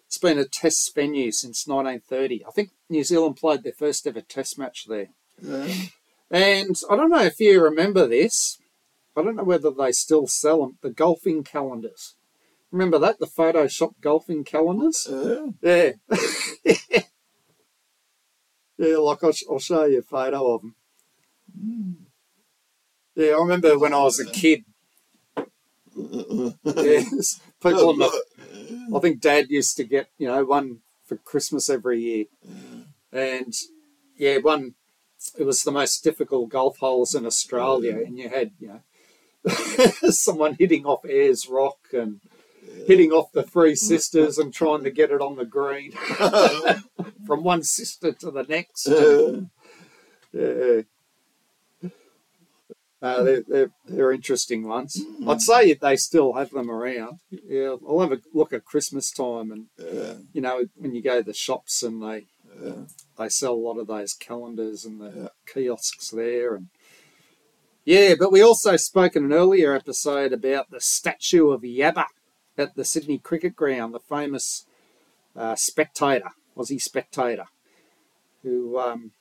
[0.05, 2.45] It's been a test venue since 1930.
[2.45, 5.09] I think New Zealand played their first ever test match there.
[5.41, 5.73] Yeah.
[6.31, 8.57] And I don't know if you remember this.
[9.15, 10.77] I don't know whether they still sell them.
[10.81, 12.15] The golfing calendars.
[12.71, 13.19] Remember that?
[13.19, 15.07] The Photoshop golfing calendars?
[15.09, 15.47] Yeah.
[15.61, 15.91] Yeah.
[18.77, 20.75] yeah, like I'll, I'll show you a photo of them.
[23.15, 24.65] Yeah, I remember when I was a kid.
[26.63, 28.23] Yes, people on the
[28.91, 32.25] oh, I think Dad used to get you know one for Christmas every year,
[33.11, 33.53] and
[34.15, 34.75] yeah, one.
[35.37, 38.81] It was the most difficult golf holes in Australia, and you had you know
[40.11, 42.19] someone hitting off Ayers Rock and
[42.87, 45.91] hitting off the Three Sisters and trying to get it on the green
[47.25, 48.87] from one sister to the next.
[48.87, 50.81] Yeah.
[53.01, 55.01] Uh, they're, they're, they're interesting ones.
[55.25, 57.19] I'd say they still have them around.
[57.31, 60.15] Yeah, I'll have a look at Christmas time, and Yeah.
[60.33, 62.25] you know when you go to the shops and they
[62.61, 62.83] Yeah.
[63.17, 66.67] they sell a lot of those calendars and the kiosks there, and
[67.85, 68.15] yeah.
[68.19, 72.05] But we also spoke in an earlier episode about the statue of Yabba
[72.57, 74.65] at the Sydney Cricket Ground, the famous
[75.35, 77.45] uh, spectator, Aussie spectator,
[78.43, 79.11] who um,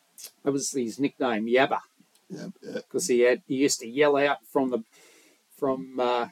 [0.42, 1.80] that was his nickname, Yabba
[2.28, 2.48] Yeah.
[2.62, 2.74] Yeah.
[2.74, 4.82] because he had he used to yell out from the
[5.56, 6.28] from uh,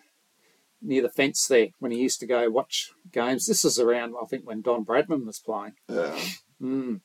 [0.82, 3.46] near the fence there when he used to go watch games.
[3.46, 5.74] This is around I think when Don Bradman was playing.
[5.88, 6.18] Yeah.
[6.60, 7.00] Mm.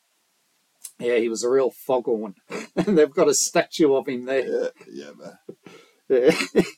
[0.99, 2.35] Yeah, he was a real foghorn,
[2.75, 4.47] and they've got a statue of him there.
[4.47, 4.69] Yeah.
[4.91, 5.11] Yeah.
[5.17, 5.37] man.
[6.09, 6.31] Yeah.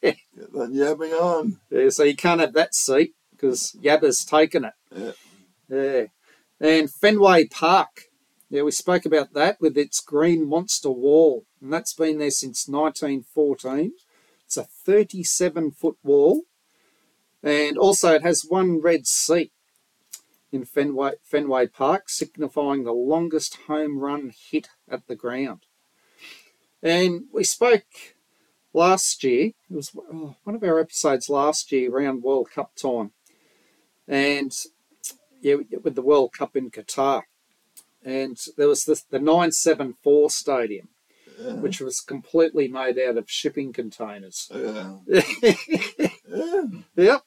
[0.04, 1.60] Get that yabbing on.
[1.72, 4.74] Yeah, so you can't have that seat because Yabba's taken it.
[4.96, 5.12] Yeah.
[5.70, 6.04] Yeah.
[6.60, 8.04] And Fenway Park.
[8.52, 12.68] Yeah, we spoke about that with its green monster wall, and that's been there since
[12.68, 13.94] 1914.
[14.46, 16.44] It's a 37 foot wall,
[17.42, 19.52] and also it has one red seat
[20.54, 25.66] in Fenway, Fenway Park, signifying the longest home run hit at the ground.
[26.82, 28.16] And we spoke
[28.74, 33.12] last year, it was oh, one of our episodes last year around World Cup time,
[34.08, 34.52] and
[35.42, 37.24] yeah, with the World Cup in Qatar,
[38.04, 40.90] and there was this, the 974 stadium,
[41.40, 41.54] Yeah.
[41.54, 44.52] which was completely made out of shipping containers.
[44.54, 44.98] Yeah.
[45.08, 47.18] yep, Yeah.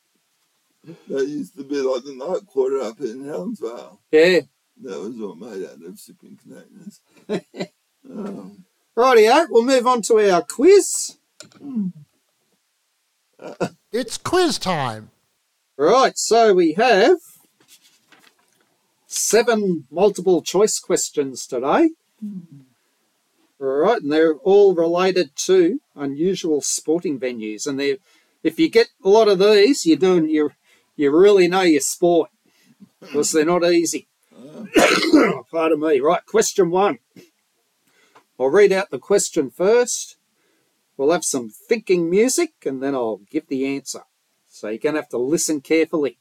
[1.09, 3.99] That used to be like the night quarter up in Helensvale.
[4.13, 4.41] yeah.
[4.83, 7.01] That was all made out of shipping containers.
[8.11, 8.65] um,
[8.97, 11.17] Rightio, we'll move on to our quiz.
[13.93, 15.11] It's quiz time.
[15.79, 17.19] Right, so we have
[19.07, 21.91] seven multiple choice questions today.
[23.59, 27.67] Right, and they're all related to unusual sporting venues.
[27.67, 27.99] And they
[28.43, 30.51] if you get a lot of these, you're doing you
[30.97, 32.31] you really know your sport.
[33.01, 34.09] Because they're not easy.
[35.51, 36.01] Pardon me.
[36.01, 36.99] Right, question one.
[38.39, 40.17] I'll read out the question first.
[40.97, 44.03] We'll have some thinking music and then I'll give the answer.
[44.49, 46.19] So you're going to have to listen carefully.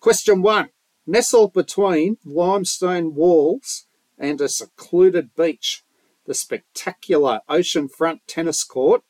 [0.00, 0.70] Question one
[1.06, 3.86] Nestled between limestone walls
[4.18, 5.84] and a secluded beach,
[6.24, 9.02] the spectacular oceanfront tennis court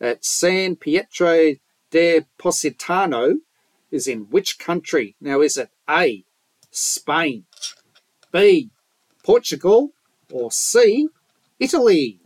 [0.00, 1.54] at San Pietro
[1.90, 3.38] de Positano
[3.94, 5.14] is in which country?
[5.20, 6.24] Now, is it A,
[6.72, 7.44] Spain,
[8.32, 8.70] B,
[9.22, 9.92] Portugal,
[10.32, 11.08] or C,
[11.60, 12.18] Italy?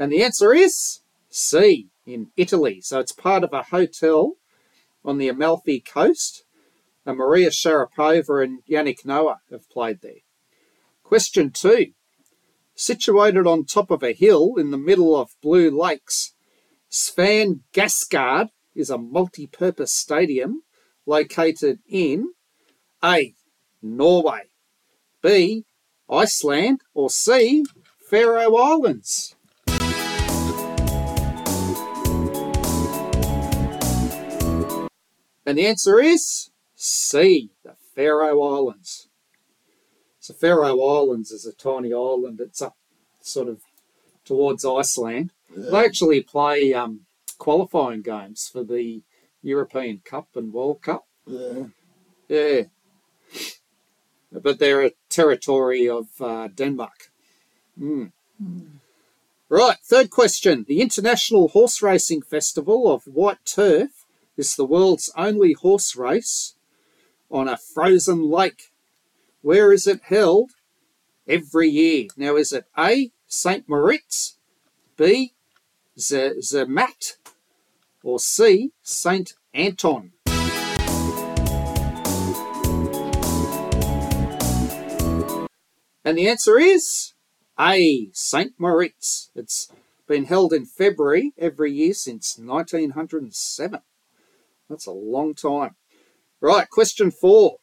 [0.00, 2.80] And the answer is C, in Italy.
[2.80, 4.34] So it's part of a hotel
[5.04, 6.44] on the Amalfi coast.
[7.04, 10.22] And Maria Sharapova and Yannick Noah have played there.
[11.02, 11.94] Question two.
[12.80, 16.34] Situated on top of a hill in the middle of Blue Lakes,
[16.88, 20.62] Svangaskard is a multi purpose stadium
[21.04, 22.34] located in
[23.02, 23.34] A.
[23.82, 24.42] Norway,
[25.20, 25.64] B.
[26.08, 27.64] Iceland, or C.
[28.08, 29.34] Faroe Islands.
[35.44, 39.07] And the answer is C, the Faroe Islands.
[40.28, 42.38] So Faroe Islands is a tiny island.
[42.38, 42.76] It's up
[43.22, 43.62] sort of
[44.26, 45.32] towards Iceland.
[45.56, 45.70] Yeah.
[45.70, 47.06] They actually play um,
[47.38, 49.00] qualifying games for the
[49.42, 51.06] European Cup and World Cup.
[51.26, 51.68] Yeah.
[52.28, 52.62] Yeah.
[54.30, 57.10] But they're a territory of uh, Denmark.
[57.80, 58.12] Mm.
[59.48, 60.66] Right, third question.
[60.68, 64.04] The International Horse Racing Festival of White Turf
[64.36, 66.54] is the world's only horse race
[67.30, 68.67] on a frozen lake.
[69.40, 70.50] Where is it held
[71.26, 72.08] every year?
[72.16, 73.68] Now, is it A, St.
[73.68, 74.36] Moritz,
[74.96, 75.34] B,
[75.96, 77.18] Zermatt,
[78.02, 79.34] or C, St.
[79.54, 80.12] Anton?
[86.04, 87.12] And the answer is
[87.60, 88.54] A, St.
[88.58, 89.30] Moritz.
[89.36, 89.68] It's
[90.08, 93.82] been held in February every year since 1907.
[94.68, 95.76] That's a long time.
[96.40, 97.58] Right, question four.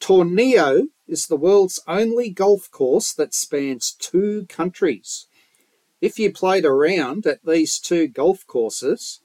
[0.00, 5.26] Tornio is the world's only golf course that spans two countries.
[6.00, 9.20] If you played around at these two golf courses,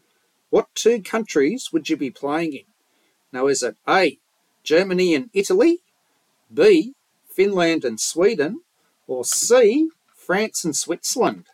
[0.49, 2.65] what two countries would you be playing in?
[3.31, 4.17] Now, is it A,
[4.63, 5.79] Germany and Italy,
[6.53, 6.93] B,
[7.31, 8.61] Finland and Sweden,
[9.07, 11.45] or C, France and Switzerland?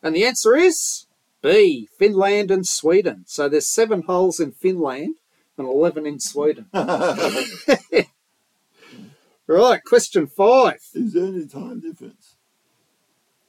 [0.00, 1.07] And the answer is
[1.42, 3.24] B, Finland and Sweden.
[3.26, 5.16] So there's seven holes in Finland
[5.56, 6.66] and 11 in Sweden.
[9.46, 10.80] right, question five.
[10.94, 12.36] Is there any time difference?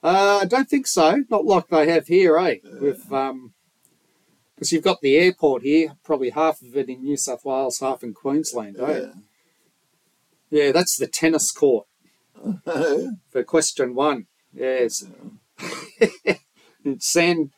[0.02, 1.24] Uh, I don't think so.
[1.28, 2.56] Not like they have here, eh?
[2.80, 3.52] With um,
[4.54, 8.02] because you've got the airport here, probably half of it in New South Wales, half
[8.02, 9.06] in Queensland, eh?
[10.50, 11.86] Yeah, that's the tennis court
[12.64, 14.26] for question one.
[14.52, 15.04] Yes,
[16.84, 17.52] it's San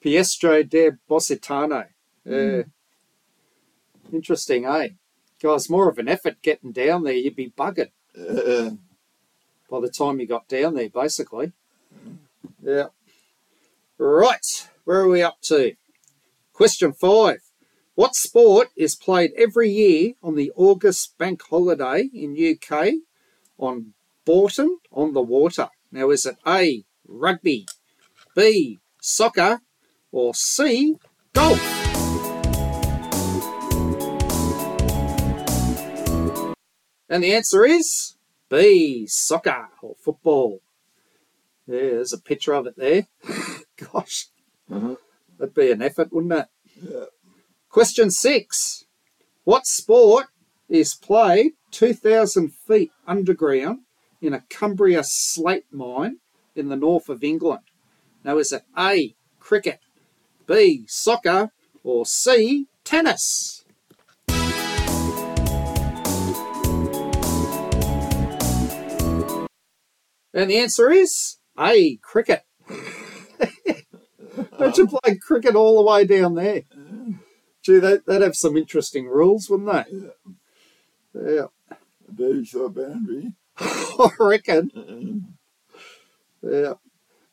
[0.00, 1.84] Pietro de Positano.
[2.24, 2.62] Yeah.
[2.62, 4.14] Hmm.
[4.14, 4.88] Interesting, eh?
[5.42, 7.12] Guys, more of an effort getting down there.
[7.14, 8.70] You'd be buggered Yeah.
[9.70, 11.52] by the time you got down there, basically.
[11.92, 12.14] Hmm.
[12.62, 12.88] Yeah.
[13.98, 14.68] Right.
[14.84, 15.74] Where are we up to?
[16.52, 17.40] Question five.
[17.94, 22.94] What sport is played every year on the August bank holiday in UK
[23.58, 25.68] on Bourton on the water?
[25.90, 27.66] Now, is it A, rugby,
[28.36, 29.62] B, soccer,
[30.12, 30.96] or C,
[31.34, 31.58] golf?
[37.10, 38.16] And the answer is
[38.50, 40.60] B, soccer or football.
[41.66, 43.06] Yeah, there's a picture of it there.
[43.92, 44.26] Gosh,
[44.70, 44.96] Uh-huh.
[45.38, 46.46] that'd be an effort, wouldn't it?
[46.82, 47.04] Yeah.
[47.70, 48.84] Question six.
[49.44, 50.26] What sport
[50.68, 53.80] is played 2,000 feet underground
[54.20, 56.18] in a Cumbria slate mine
[56.54, 57.62] in the north of England?
[58.24, 59.80] Now, is it A, cricket,
[60.48, 61.52] B, soccer,
[61.84, 63.66] or C, tennis?
[70.32, 72.44] And the answer is A, cricket.
[74.58, 76.62] Imagine playing cricket all the way down there.
[77.62, 79.84] Gee, that, that'd have some interesting rules, wouldn't they?
[81.14, 81.46] Yeah.
[81.70, 81.76] A
[82.08, 83.34] very short boundary.
[83.58, 85.36] I reckon.
[86.42, 86.74] Yeah.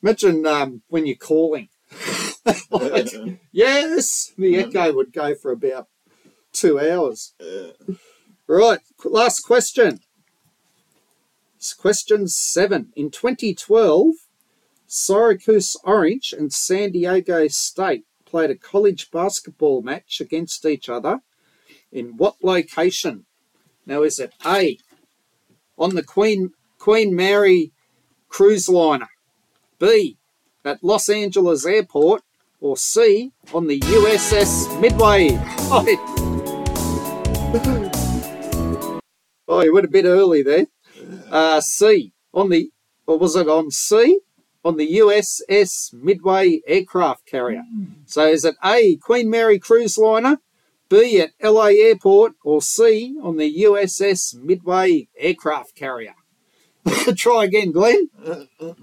[0.04, 1.70] Imagine um, when you're calling.
[2.70, 5.88] Like, yes, the echo would go for about
[6.52, 7.34] two hours.
[7.40, 7.72] Yeah.
[8.48, 10.02] Right, last question.
[11.58, 12.94] It's question seven.
[12.96, 14.14] In 2012,
[14.86, 21.22] Syracuse Orange and San Diego State played a college basketball match against each other.
[21.92, 23.26] In what location?
[23.88, 24.78] Now, is it A,
[25.78, 27.72] on the Queen, Queen Mary
[28.30, 29.10] cruise liner,
[29.80, 30.18] B,
[30.64, 32.24] at Los Angeles Airport,
[32.66, 35.38] or C, on the USS Midway?
[35.70, 35.86] Oh,
[39.48, 40.66] oh you went a bit early there.
[41.30, 42.72] Uh, C, on the,
[43.06, 44.20] or was it on C?
[44.64, 47.62] On the USS Midway aircraft carrier.
[48.08, 50.40] So is it A, Queen Mary cruise liner,
[50.90, 56.16] B, at LA Airport, or C, on the USS Midway aircraft carrier?
[57.16, 58.10] Try again, Glenn.
[58.26, 58.74] Uh, uh, uh.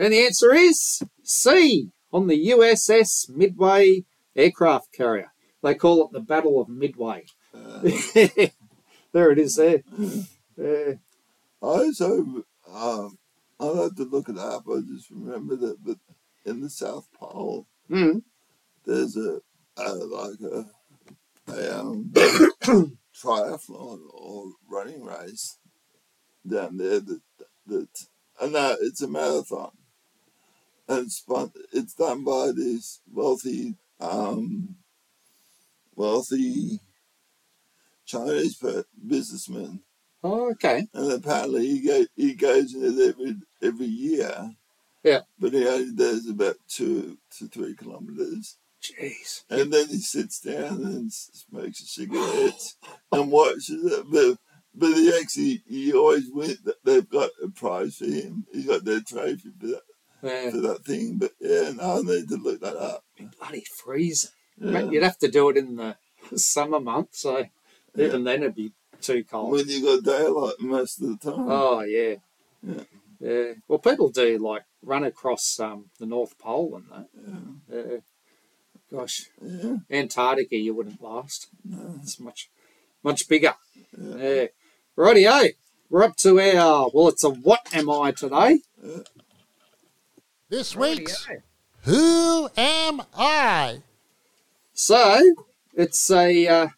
[0.00, 5.30] And the answer is C, on the USS Midway aircraft carrier.
[5.62, 7.26] They call it the Battle of Midway.
[7.52, 9.82] there it is there.
[10.56, 10.94] Yeah.
[11.62, 13.18] I also, um,
[13.60, 14.64] I'll have to look it up.
[14.66, 15.98] I just remember that, but
[16.46, 18.22] in the South Pole, Mm.
[18.86, 19.40] there's a,
[19.76, 20.64] a like a,
[21.52, 25.58] a um, triathlon or running race
[26.48, 27.20] down there that
[27.66, 27.88] that
[28.40, 29.72] uh, no, it's a marathon,
[30.90, 31.24] and it's
[31.72, 34.76] it's done by this wealthy, um,
[35.94, 36.80] wealthy
[38.06, 38.62] Chinese
[39.06, 39.80] businessman,
[40.22, 40.86] Oh, okay.
[40.92, 44.50] and apparently he go, he goes in it every every year.
[45.02, 45.20] Yeah.
[45.38, 48.56] But he only does about two to three kilometres.
[48.82, 49.44] Jeez.
[49.48, 52.74] And then he sits down and smokes a cigarette
[53.12, 54.04] and watches it.
[54.10, 54.38] But,
[54.74, 56.58] but he actually, he always wins.
[56.84, 58.46] They've got a prize for him.
[58.52, 59.82] He's got their trophy for that,
[60.22, 60.50] Yeah.
[60.50, 61.18] for that thing.
[61.18, 63.04] But yeah, no, I need to look that up.
[63.38, 64.30] Bloody freezing.
[64.58, 64.70] Yeah.
[64.70, 65.96] Mate, You'd have to do it in the
[66.36, 67.44] summer months, so
[67.96, 69.52] even then it'd be too cold.
[69.52, 71.46] When you got daylight most of the time.
[71.48, 72.16] Oh yeah.
[72.62, 72.82] Yeah.
[73.20, 73.52] Yeah.
[73.68, 77.08] Well, people do like run across um, the North Pole and that.
[77.72, 77.82] Yeah.
[77.92, 77.98] Yeah.
[78.92, 79.76] Gosh, Yeah.
[79.90, 81.46] Antarctica you wouldn't last.
[81.64, 82.00] No.
[82.02, 82.50] It's much,
[83.04, 83.54] much bigger.
[83.96, 84.16] Yeah.
[84.16, 84.46] Yeah.
[84.98, 85.50] Rightio.
[85.88, 87.08] We're up to our well.
[87.08, 88.60] It's a what am I today?
[90.50, 91.28] This week's
[91.82, 93.82] Who Am I?
[94.72, 95.36] So
[95.76, 96.68] it's a uh,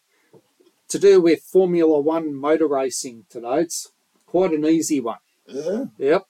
[0.89, 3.61] to do with Formula One motor racing today.
[3.61, 3.91] It's
[4.27, 5.17] quite an easy one.
[5.47, 5.85] Yeah.
[5.97, 6.23] Yep.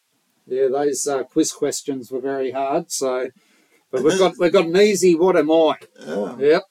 [0.48, 2.89] Yeah, those uh, quiz questions were very hard.
[2.94, 3.32] So,
[3.91, 5.14] but we've got we've got an easy.
[5.14, 5.76] What am I?
[6.00, 6.38] Yeah.
[6.38, 6.64] Yep.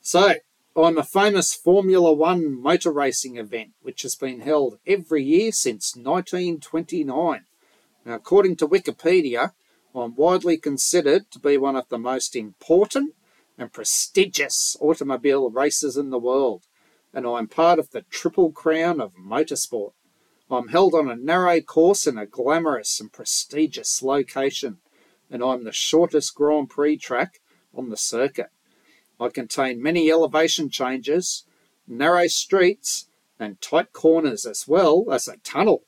[0.00, 0.34] So
[0.74, 5.94] I'm a famous Formula One motor racing event, which has been held every year since
[5.94, 7.44] 1929.
[8.04, 9.52] Now, according to Wikipedia,
[9.94, 13.14] I'm widely considered to be one of the most important
[13.58, 16.66] and prestigious automobile races in the world,
[17.12, 19.92] and I'm part of the Triple Crown of motorsport.
[20.48, 24.78] I'm held on a narrow course in a glamorous and prestigious location,
[25.28, 27.40] and I'm the shortest Grand Prix track
[27.74, 28.50] on the circuit.
[29.18, 31.44] I contain many elevation changes,
[31.86, 33.08] narrow streets,
[33.40, 35.82] and tight corners, as well as a tunnel.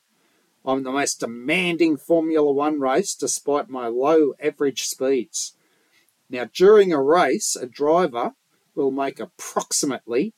[0.65, 5.55] I'm the most demanding Formula One race despite my low average speeds.
[6.29, 8.33] Now, during a race, a driver
[8.75, 10.33] will make approximately,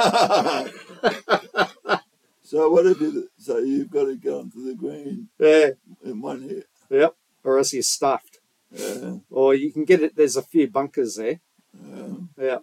[2.42, 5.70] so what if you so you've got to go onto the green Yeah,
[6.04, 6.66] in one hit?
[6.90, 7.14] yep.
[7.44, 8.38] Or else you're stuffed.
[8.70, 9.16] Yeah.
[9.30, 11.40] Or you can get it, there's a few bunkers there.
[11.88, 12.06] Yeah.
[12.38, 12.58] Yeah.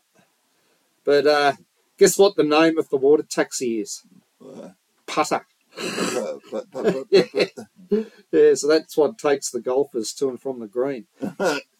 [1.06, 1.54] But uh,
[1.98, 4.04] guess what the name of the water taxi is?
[4.40, 4.76] Well,
[5.08, 5.46] Putter.
[8.32, 11.06] Yeah, so that's what takes the golfers to and from the green.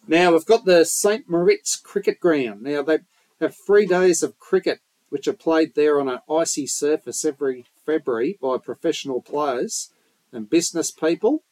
[0.06, 2.62] now we've got the St Moritz Cricket Ground.
[2.62, 2.98] Now they
[3.40, 8.38] have three days of cricket, which are played there on an icy surface every February
[8.40, 9.90] by professional players
[10.32, 11.42] and business people.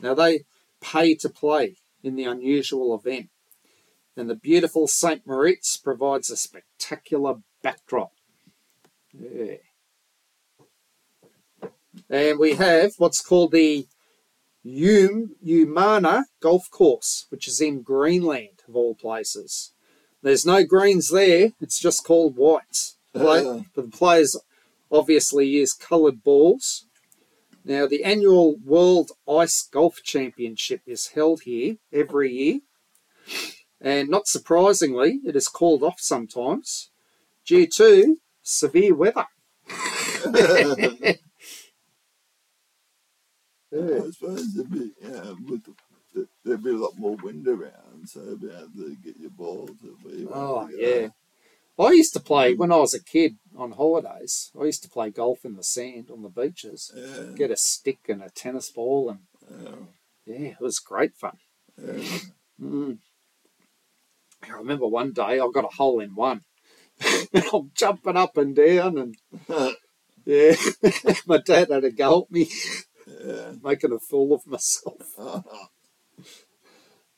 [0.00, 0.44] Now they
[0.80, 3.28] pay to play in the unusual event,
[4.16, 8.12] and the beautiful St Moritz provides a spectacular backdrop.
[9.12, 9.56] Yeah.
[12.10, 13.86] And we have what's called the
[14.64, 19.72] Yum Umana Golf Course, which is in Greenland, of all places.
[20.20, 21.52] There's no greens there.
[21.60, 22.96] It's just called whites.
[23.14, 23.60] Play, Uh.
[23.74, 24.36] but the players
[24.90, 26.86] obviously use coloured balls.
[27.64, 32.60] Now, the annual World Ice Golf Championship is held here every year.
[33.80, 36.90] And not surprisingly, it is called off sometimes
[37.46, 39.26] due to severe weather.
[43.72, 45.62] I suppose there'd be, yeah, with
[46.14, 49.30] the, there'd be a lot more wind around, so you'd be able to get your
[49.30, 50.82] ball to where you Oh, want to go.
[50.88, 51.08] yeah.
[51.78, 55.10] I used to play, when I was a kid on holidays, I used to play
[55.10, 56.92] golf in the sand on the beaches.
[56.94, 59.20] Yeah, Get a stick and a tennis ball, and
[59.64, 59.76] yeah,
[60.26, 61.38] yeah, it was great fun.
[61.82, 62.18] yeah.
[62.60, 62.98] Mm.
[64.42, 66.42] I remember one day I got a hole in one.
[67.52, 69.16] I'm jumping up and down, and
[70.26, 70.54] yeah,
[71.26, 72.50] my dad had to go at me,
[73.24, 73.52] yeah.
[73.62, 75.18] making a fool of myself.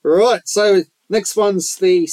[0.05, 2.09] Right, so next one's the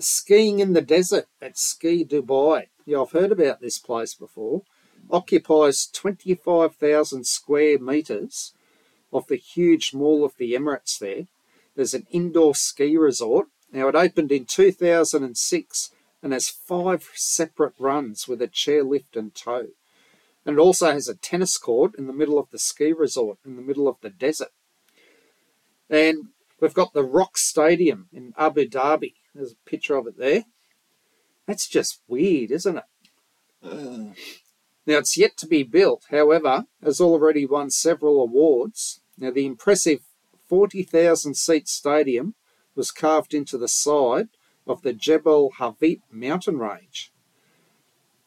[0.00, 2.68] skiing in the desert at Ski Dubai.
[2.86, 4.62] Yeah, I've heard about this place before.
[5.10, 8.54] Occupies 25,000 square metres
[9.12, 11.26] of the huge mall of the Emirates there.
[11.74, 13.48] There's an indoor ski resort.
[13.70, 15.90] Now, it opened in 2006
[16.22, 19.66] and has five separate runs with a chairlift and tow.
[20.46, 23.56] And it also has a tennis court in the middle of the ski resort, in
[23.56, 24.52] the middle of the desert.
[25.90, 26.28] And
[26.60, 29.14] We've got the Rock Stadium in Abu Dhabi.
[29.34, 30.44] There's a picture of it there.
[31.46, 32.84] That's just weird, isn't it?
[33.62, 34.14] uh,
[34.86, 39.00] Now, it's yet to be built, however, has already won several awards.
[39.18, 40.00] Now, the impressive
[40.48, 42.34] 40,000 seat stadium
[42.74, 44.28] was carved into the side
[44.66, 47.12] of the Jebel Hafeet mountain range.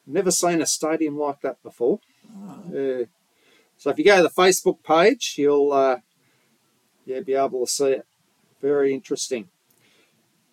[0.06, 1.98] Never seen a stadium like that before.
[2.68, 3.04] Uh,
[3.76, 5.98] so, if you go to the Facebook page, you'll uh,
[7.04, 8.06] yeah, be able to see it.
[8.60, 9.48] Very interesting.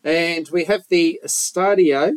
[0.04, 2.14] And we have the Estadio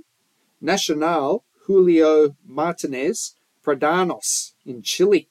[0.60, 3.34] Nacional Julio Martinez
[3.64, 5.28] Pradanos in Chile.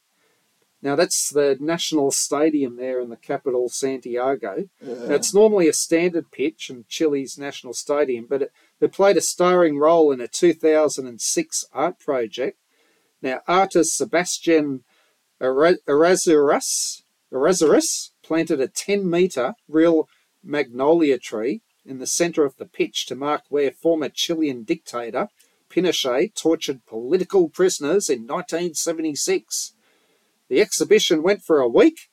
[0.81, 4.69] Now, that's the national stadium there in the capital, Santiago.
[4.81, 9.21] Now, it's normally a standard pitch in Chile's national stadium, but it, it played a
[9.21, 12.57] starring role in a 2006 art project.
[13.21, 14.83] Now, artist Sebastian
[15.41, 17.01] Errázuriz
[18.23, 20.07] planted a 10 metre real
[20.43, 25.29] magnolia tree in the centre of the pitch to mark where former Chilean dictator
[25.69, 29.73] Pinochet tortured political prisoners in 1976.
[30.49, 32.09] The exhibition went for a week,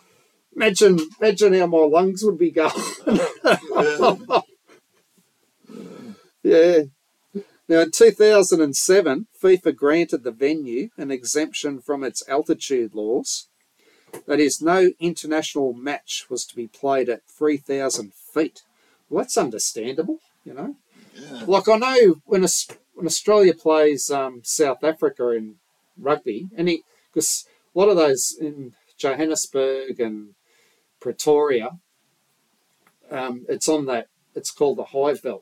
[0.55, 2.71] Imagine, imagine how my lungs would be going.
[6.43, 6.81] yeah.
[7.69, 13.47] Now, in 2007, FIFA granted the venue an exemption from its altitude laws.
[14.27, 18.63] That is, no international match was to be played at 3,000 feet.
[19.09, 20.75] Well, that's understandable, you know.
[21.13, 21.43] Yeah.
[21.45, 22.45] Like I know when
[22.93, 25.55] when Australia plays um, South Africa in
[25.97, 26.69] rugby, and
[27.11, 30.35] because a lot of those in Johannesburg and
[30.99, 31.79] Pretoria,
[33.09, 34.07] um, it's on that.
[34.35, 35.41] It's called the Highveld.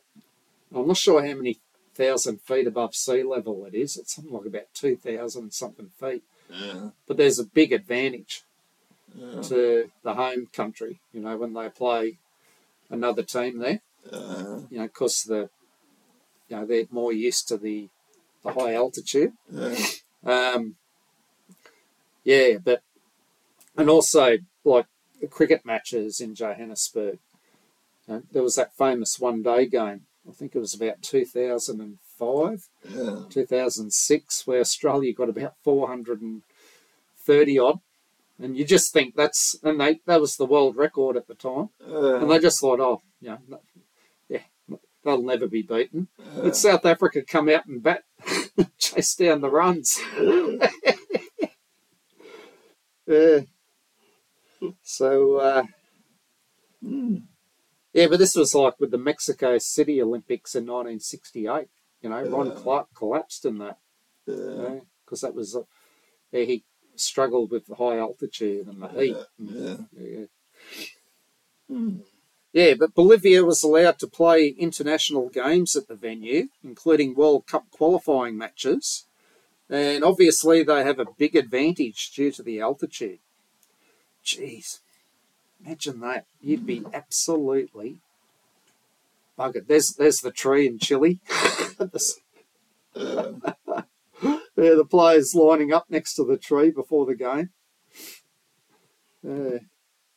[0.74, 1.60] I'm not sure how many
[1.94, 3.98] thousand feet above sea level it is.
[3.98, 6.24] It's something like about two thousand something feet.
[6.50, 6.90] Yeah.
[7.08, 8.44] But there's a big advantage
[9.16, 9.42] Yeah.
[9.42, 11.00] to the home country.
[11.14, 12.18] You know when they play
[12.90, 13.82] another team there
[14.12, 15.50] Uh, you know, because the,
[16.48, 17.90] you know, they're more used to the,
[18.44, 19.34] the high altitude.
[19.52, 19.76] yeah.
[20.26, 20.76] Um,
[22.26, 22.82] yeah, but,
[23.78, 24.86] and also like
[25.22, 27.20] the cricket matches in Johannesburg.
[28.06, 30.02] You know, there was that famous one day game.
[30.28, 33.24] I think it was about 2005, Yeah.
[33.30, 37.80] 2006, where Australia got about 430 odd.
[38.42, 41.70] And you just think that's, and they, that was the world record at the time.
[41.86, 43.62] And Uh, they just thought, oh, you know, no-
[44.30, 44.44] yeah,
[45.04, 46.08] they'll never be beaten.
[46.36, 48.04] But South Africa come out and bat,
[48.78, 50.00] chase down the runs.
[53.08, 53.40] yeah.
[54.84, 55.64] So, uh,
[56.82, 61.68] Yeah, but this was like with the Mexico City Olympics in 1968.
[62.02, 62.54] You know, Ron Yeah.
[62.56, 63.80] Clarke collapsed in that
[64.26, 64.80] Yeah.
[65.04, 65.64] because that was uh,
[66.32, 66.64] yeah, he
[67.00, 69.18] struggled with the high altitude and the heat.
[69.38, 69.78] Yeah.
[69.98, 70.26] Yeah.
[71.68, 71.98] Hmm.
[72.52, 77.66] Yeah, but Bolivia was allowed to play international games at the venue, including World Cup
[77.70, 79.06] qualifying matches.
[79.70, 83.20] And obviously, they have a big advantage due to the altitude.
[84.26, 84.80] Jeez,
[85.64, 86.26] imagine that.
[86.42, 88.00] You'd be absolutely
[89.38, 89.68] buggered.
[89.68, 91.20] There's, there's the tree in Chile.
[94.64, 94.76] Yeah.
[94.76, 97.50] the players lining up next to the tree before the game.
[99.28, 99.60] Uh,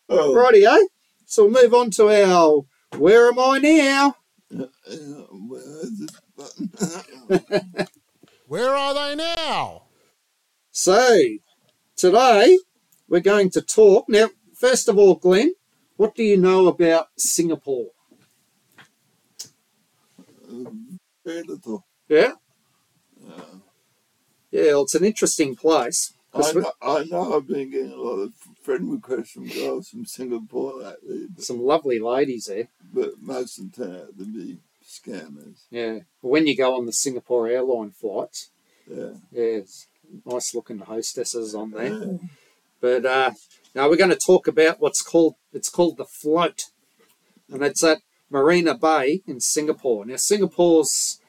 [0.09, 0.79] Oh, righty, eh?
[1.25, 2.63] So we'll move on to our
[2.99, 4.17] Where Am I Now?
[4.51, 7.87] yeah, where is this button?
[8.47, 9.85] Where are they now?
[10.71, 11.19] So,
[11.97, 12.59] today
[13.09, 14.07] we're going to talk.
[14.09, 15.55] Now, first of all, Glenn,
[15.97, 17.89] what do you know about Singapore?
[21.25, 21.87] Very little.
[22.09, 22.33] Yeah?
[23.25, 23.45] Yeah.
[24.51, 26.13] Yeah, well, it's an interesting place.
[26.35, 30.07] I know, I know I've been getting a lot of friend requests from girls from
[30.07, 32.69] Singapore lately, Some lovely ladies there.
[32.93, 35.59] but most of them turn out to be scammers.
[35.71, 36.01] Yeah.
[36.23, 38.49] When you go on the Singapore airline flights,
[38.91, 39.11] Yeah.
[39.31, 39.61] yeah,
[40.25, 41.93] nice looking hostesses on there.
[41.93, 42.17] Yeah.
[42.81, 43.31] But uh,
[43.75, 46.63] now we're going to talk about what's called it's called the float,
[47.51, 47.99] and it's at
[48.31, 50.07] Marina Bay in Singapore.
[50.07, 51.21] Now Singapore's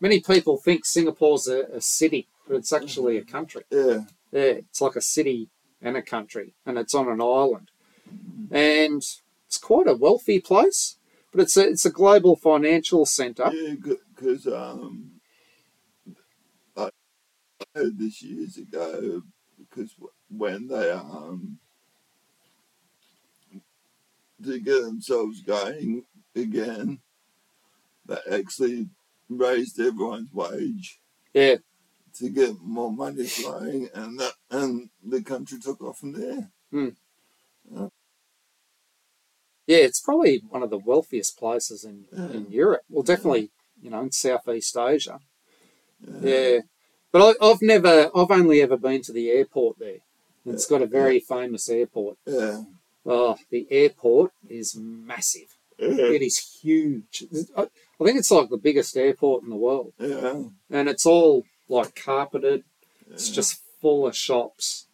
[0.00, 3.62] many people think Singapore's a, a city, but it's actually a country.
[3.70, 4.00] Yeah.
[4.32, 7.70] Yeah, it's like a city and a country, and it's on an island,
[8.50, 9.02] and
[9.46, 10.96] it's quite a wealthy place.
[11.30, 13.50] But it's a it's a global financial centre.
[13.52, 13.74] Yeah,
[14.14, 15.20] because um,
[16.76, 16.90] I
[17.74, 19.22] heard this years ago
[19.58, 19.94] because
[20.28, 21.58] when they um
[24.42, 27.00] to get themselves going again,
[28.06, 28.88] they actually
[29.28, 31.00] raised everyone's wage
[31.32, 31.56] Yeah,
[32.18, 36.50] to get more money flowing, and that and the country took off from there.
[36.70, 36.88] Hmm.
[39.66, 42.30] yeah, it's probably one of the wealthiest places in, Yeah.
[42.30, 42.82] in Europe.
[42.88, 43.50] Well, definitely,
[43.80, 45.20] you know, in Southeast Asia.
[46.20, 46.60] Yeah,
[47.12, 49.98] but I, I've never, I've only ever been to the airport there.
[50.46, 52.18] It's got a very famous airport.
[52.26, 52.64] Yeah.
[53.06, 55.56] Oh, the airport is massive.
[55.78, 55.88] Yeah.
[55.88, 57.24] It is huge.
[57.56, 60.42] I, I think it's like the biggest airport in the world, Yeah.
[60.70, 62.64] and it's all like carpeted.
[63.10, 64.86] It's just full of shops,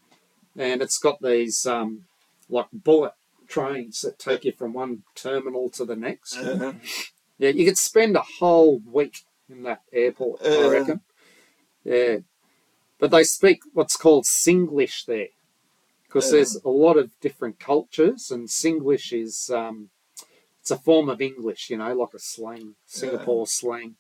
[0.56, 2.04] and it's got these um,
[2.48, 3.12] like bullet
[3.46, 6.36] trains that take you from one terminal to the next.
[6.36, 6.72] Yeah.
[7.38, 11.00] Yeah, you could spend a whole week in that airport, I reckon.
[11.84, 12.18] Yeah.
[12.98, 15.28] But they speak what's called Singlish there.
[16.06, 16.36] Because Yeah.
[16.38, 19.88] there's a lot of different cultures, and Singlish is um,
[20.60, 23.96] it's a form of English, you know, like a slang, Singapore slang.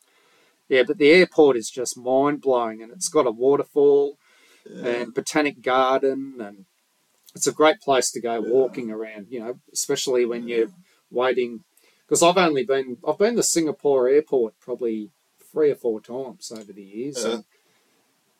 [0.70, 4.16] Yeah, but the airport is just mind blowing, and it's got a waterfall
[4.64, 4.86] Yeah.
[4.86, 6.64] and botanic garden, and
[7.34, 9.26] it's a great place to go walking around.
[9.30, 10.70] You know, especially when you're
[11.10, 11.64] waiting.
[12.06, 15.10] Because I've only been I've been to Singapore airport probably
[15.52, 17.32] three or four times over the years, Yeah.
[17.34, 17.44] and,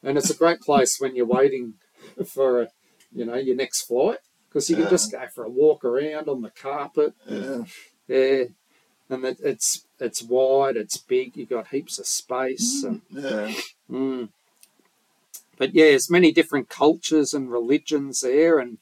[0.02, 1.74] and it's a great place when you're waiting
[2.26, 2.68] for a,
[3.12, 4.18] you know your next flight
[4.48, 4.90] because you can Yeah.
[4.90, 7.14] just go for a walk around on the carpet.
[7.28, 7.64] Yeah.
[8.08, 8.44] Yeah,
[9.10, 11.36] and it, it's it's wide, it's big.
[11.36, 12.82] You've got heaps of space.
[12.82, 13.52] And, Yeah.
[13.90, 14.28] Mm.
[15.58, 18.78] But yeah, there's many different cultures and religions there, and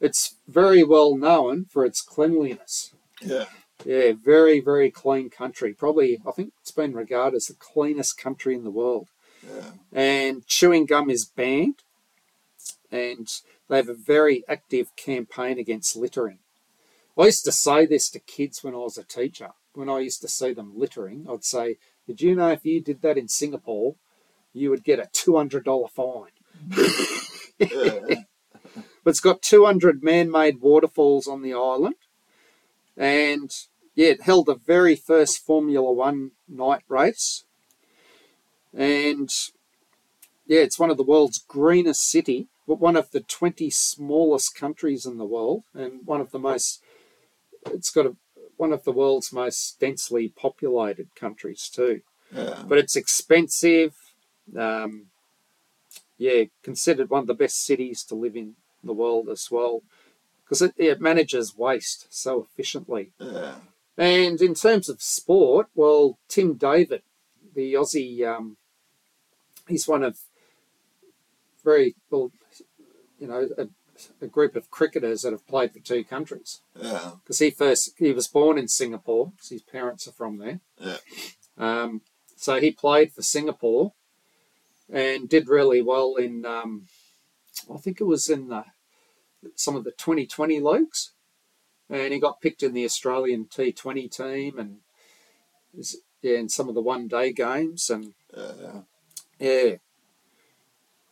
[0.00, 2.94] it's very well known for its cleanliness.
[3.20, 3.44] Yeah.
[3.84, 5.74] Yeah, very, very clean country.
[5.74, 9.08] Probably, I think it's been regarded as the cleanest country in the world.
[9.42, 9.70] Yeah.
[9.92, 11.82] And chewing gum is banned,
[12.90, 13.28] and
[13.68, 16.38] they have a very active campaign against littering.
[17.18, 19.50] I used to say this to kids when I was a teacher.
[19.74, 23.02] When I used to see them littering, I'd say, Did you know if you did
[23.02, 23.96] that in Singapore,
[24.52, 26.30] you would get a $200 fine?
[27.58, 28.16] Yeah.
[29.04, 31.96] But it's got 200 man made waterfalls on the island.
[32.96, 33.54] And
[33.94, 37.44] yeah, it held the very first Formula One night race.
[38.72, 39.30] And
[40.46, 45.06] yeah, it's one of the world's greenest city, but one of the 20 smallest countries
[45.06, 46.82] in the world, and one of the most,
[47.66, 48.16] it's got a,
[48.56, 52.00] one of the world's most densely populated countries too
[52.34, 52.62] Yeah.
[52.66, 53.94] but it's expensive.
[54.56, 55.06] Um,
[56.18, 59.82] yeah, considered one of the best cities to live in the world as well,
[60.44, 63.10] because it, it manages waste so efficiently.
[63.18, 63.56] Yeah.
[63.96, 67.02] And in terms of sport, well, Tim David,
[67.54, 68.56] the Aussie, um,
[69.66, 70.18] he's one of
[71.64, 72.30] very well,
[73.18, 73.68] you know, a
[74.20, 76.60] a group of cricketers that have played for two countries.
[76.80, 77.12] Yeah.
[77.22, 80.60] Because he first he was born in Singapore, 'cause his parents are from there.
[80.78, 80.98] Yeah.
[81.56, 82.02] Um,
[82.36, 83.92] so he played for Singapore
[84.90, 86.44] and did really well in.
[86.44, 86.88] Um,
[87.72, 88.64] I think it was in the,
[89.54, 91.12] some of the 2020 leagues,
[91.88, 94.80] and he got picked in the Australian T20 team and
[95.76, 98.82] is- yeah, in some of the one day games and Yeah.
[99.38, 99.76] yeah.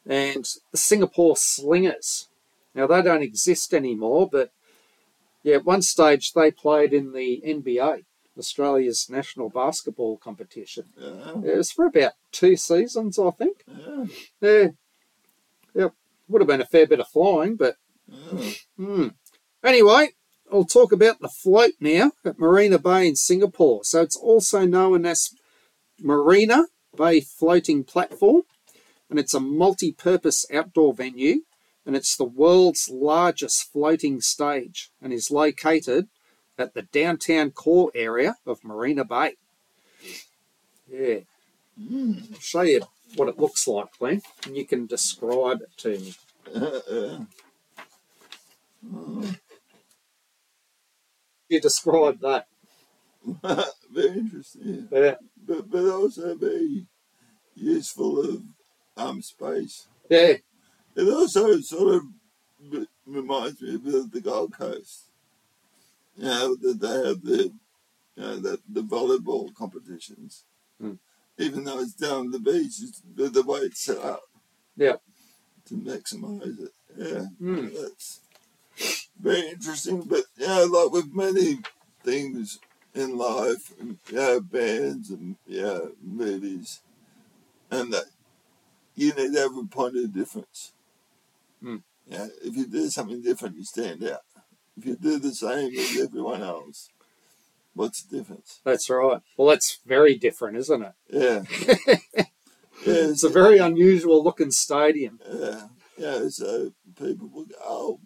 [0.04, 2.28] And the Singapore Slingers.
[2.74, 4.50] Now, they don't exist anymore, but
[5.42, 8.04] yeah, at one stage they played in the NBA,
[8.38, 10.84] Australia's national basketball competition.
[10.98, 11.42] Yeah.
[11.44, 13.64] It was for about two seasons, I think.
[13.66, 14.04] Yeah.
[14.40, 14.68] Yeah.
[15.74, 15.94] Yep.
[16.28, 17.76] Would have been a fair bit of flying, but
[18.08, 18.50] Yeah.
[18.76, 19.08] Hmm.
[19.64, 20.10] Anyway,
[20.52, 23.80] I'll talk about the float now at Marina Bay in Singapore.
[23.84, 25.30] So it's also known as
[26.00, 26.64] Marina
[26.96, 28.42] Bay Floating Platform,
[29.08, 31.42] and it's a multi purpose outdoor venue,
[31.84, 36.08] and it's the world's largest floating stage and is located
[36.58, 39.34] at the downtown core area of Marina Bay.
[40.90, 41.20] Yeah.
[41.90, 42.82] I'll show you
[43.16, 46.14] what it looks like, Glenn, and you can describe it to me.
[46.54, 47.18] Yeah.
[51.48, 52.46] You describe that.
[53.92, 54.88] Very interesting.
[54.90, 55.16] Yeah.
[55.46, 56.86] But but also very
[57.54, 58.42] useful of
[58.96, 59.86] um space.
[60.08, 60.34] Yeah.
[60.94, 62.02] It also sort of
[63.06, 65.04] reminds me of the Gold Coast.
[66.16, 67.52] You know, that they have the
[68.16, 70.44] you know the, the volleyball competitions.
[70.80, 70.94] Hmm.
[71.38, 74.22] Even though it's down the beach, it's the, the way it's set up
[74.76, 74.96] Yeah.
[75.66, 76.72] to maximise it.
[76.98, 77.24] Yeah.
[77.38, 77.68] Hmm.
[77.74, 78.20] That's
[79.18, 80.02] very interesting.
[80.02, 81.58] But yeah, like with many
[82.04, 82.58] things
[82.94, 83.72] in life,
[84.10, 86.80] yeah, bands and yeah, movies,
[87.70, 88.04] and that
[88.94, 90.71] you need to have a point of difference.
[91.62, 91.76] Hmm.
[92.06, 94.22] Yeah, if you do something different, you stand out.
[94.76, 96.88] If you do the same as everyone else,
[97.74, 98.60] what's the difference?
[98.64, 99.20] That's right.
[99.36, 100.92] Well, that's very different, isn't it?
[101.10, 101.42] Yeah.
[102.16, 102.24] yeah,
[102.84, 105.20] It's a very unusual looking stadium.
[105.32, 106.28] Yeah, yeah.
[106.28, 108.00] So people would go, oh,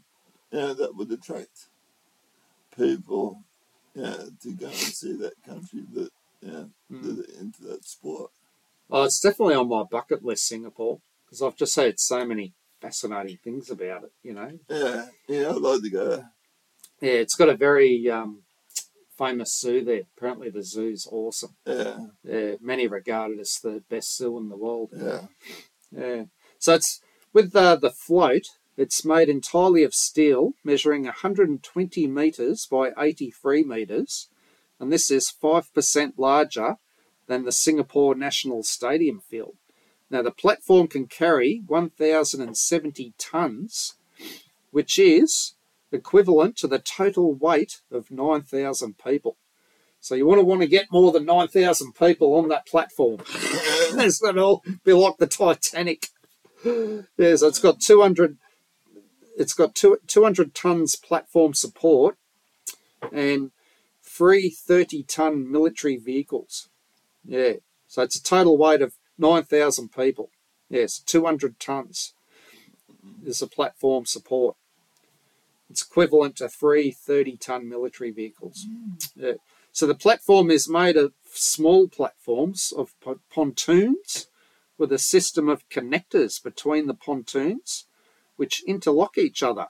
[0.53, 1.69] yeah, that would attract
[2.77, 3.43] people,
[3.95, 6.11] yeah, to go and see that country that,
[6.43, 7.17] yeah, Mm.
[7.17, 8.31] that into that sport.
[8.91, 13.39] Oh, it's definitely on my bucket list, Singapore, because I've just heard so many fascinating
[13.43, 14.13] things about it.
[14.23, 16.25] You know, Yeah, yeah, I'd like to go.
[17.01, 18.43] yeah, it's got a very um,
[19.17, 20.03] famous zoo there.
[20.17, 21.57] Apparently, the zoo's awesome.
[21.67, 24.91] Yeah, Yeah, many regard it as the best zoo in the world.
[24.97, 25.27] yeah,
[25.91, 26.25] Yeah.
[26.59, 27.01] So it's
[27.33, 28.47] with uh, the float.
[28.77, 34.29] It's made entirely of steel, measuring 120 meters by 83 meters,
[34.79, 36.77] and this is five percent larger
[37.27, 39.57] than the Singapore National Stadium field.
[40.11, 43.95] Now the platform can carry 1,070 tons,
[44.71, 45.55] which is
[45.93, 49.37] equivalent to the total weight of 9,000 people.
[50.01, 53.21] So you want to want to get more than 9,000 people on that platform.
[53.29, 56.09] It's going to be like the Titanic.
[56.65, 58.37] Yeah, so it's got 200.
[59.37, 62.17] It's got two, 200 tons platform support
[63.13, 63.51] and
[64.03, 66.69] three 30 ton military vehicles.
[67.25, 67.55] Yeah,
[67.87, 70.31] so it's a total weight of 9,000 people.
[70.69, 72.15] Yes, 200 tons
[73.25, 74.57] is the platform support.
[75.71, 78.67] It's equivalent to three 30 ton military vehicles.
[78.69, 79.11] Mm.
[79.17, 79.33] Yeah.
[79.73, 82.95] So the platform is made of small platforms of
[83.31, 84.29] pontoons
[84.79, 87.87] with a system of connectors between the pontoons
[88.37, 89.67] which interlock each other.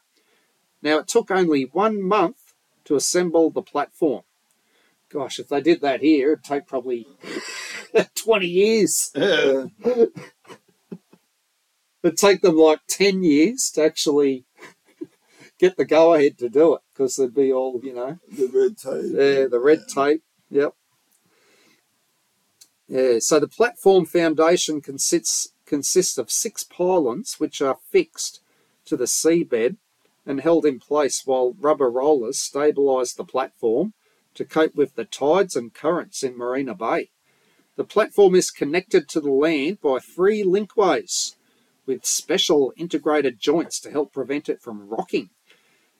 [0.82, 4.22] Now, it took only one month to assemble the platform.
[5.08, 7.06] Gosh, if they did that here, it'd take probably
[8.14, 9.10] 20 years.
[9.14, 9.70] It'd
[12.16, 14.44] take them like 10 years to actually
[15.58, 18.78] get the go ahead to do it because there'd be all, you know, the red
[18.78, 19.12] tape.
[19.12, 20.22] Yeah, the red tape.
[20.50, 20.74] Yep.
[22.88, 28.40] Yeah, so the platform foundation consists consists of six pylons which are fixed
[28.84, 29.76] to the seabed
[30.24, 33.94] and held in place while rubber rollers stabilise the platform
[34.34, 37.10] to cope with the tides and currents in Marina Bay.
[37.76, 41.36] The platform is connected to the land by three linkways
[41.84, 45.30] with special integrated joints to help prevent it from rocking.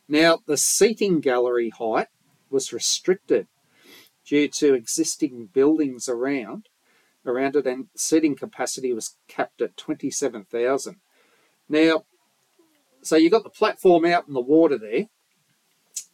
[0.09, 2.09] Now, the seating gallery height
[2.51, 3.47] was restricted
[4.25, 6.69] due to existing buildings around
[7.25, 10.97] around it and seating capacity was capped at 27,000.
[11.69, 12.05] Now,
[13.03, 15.07] so you've got the platform out in the water there,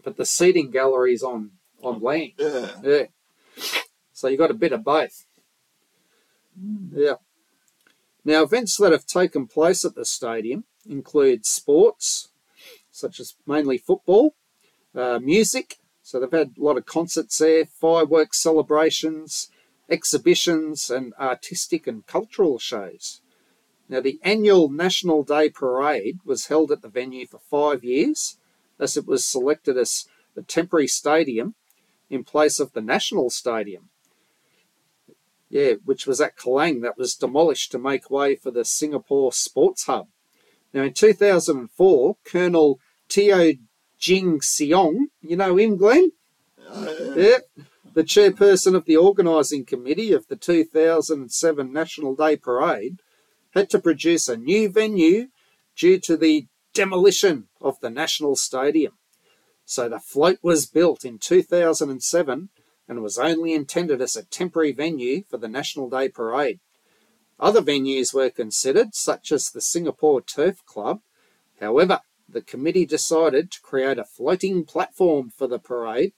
[0.02, 1.52] but the seating gallery's on
[1.82, 2.32] on land.
[2.38, 3.02] Yeah, Yeah.
[4.12, 5.26] So you've got a bit of both.
[6.92, 7.14] Yeah.
[8.24, 12.28] Now, events that have taken place at the stadium include sports,
[12.90, 14.34] such as mainly football,
[14.94, 15.78] uh, music.
[16.02, 19.48] So they've had a lot of concerts there, fireworks celebrations,
[19.88, 23.20] exhibitions, and artistic and cultural shows.
[23.88, 28.38] Now, the annual National Day Parade was held at the venue for five years,
[28.78, 31.54] as it was selected as a temporary stadium
[32.08, 33.90] in place of the National Stadium.
[35.52, 39.84] Yeah, which was at Kallang, that was demolished to make way for the Singapore Sports
[39.84, 40.08] Hub.
[40.72, 43.52] Now, in 2004, Colonel Teo
[43.98, 46.12] Jing Seong, you know him, Glenn?
[47.14, 47.40] Yeah,
[47.92, 53.02] the chairperson of the organising committee of the 2007 National Day Parade,
[53.50, 55.28] had to produce a new venue
[55.76, 58.94] due to the demolition of the National Stadium.
[59.66, 62.48] So the float was built in 2007
[62.92, 66.60] and was only intended as a temporary venue for the National Day Parade.
[67.40, 71.00] Other venues were considered, such as the Singapore Turf Club.
[71.58, 76.12] However, the committee decided to create a floating platform for the parade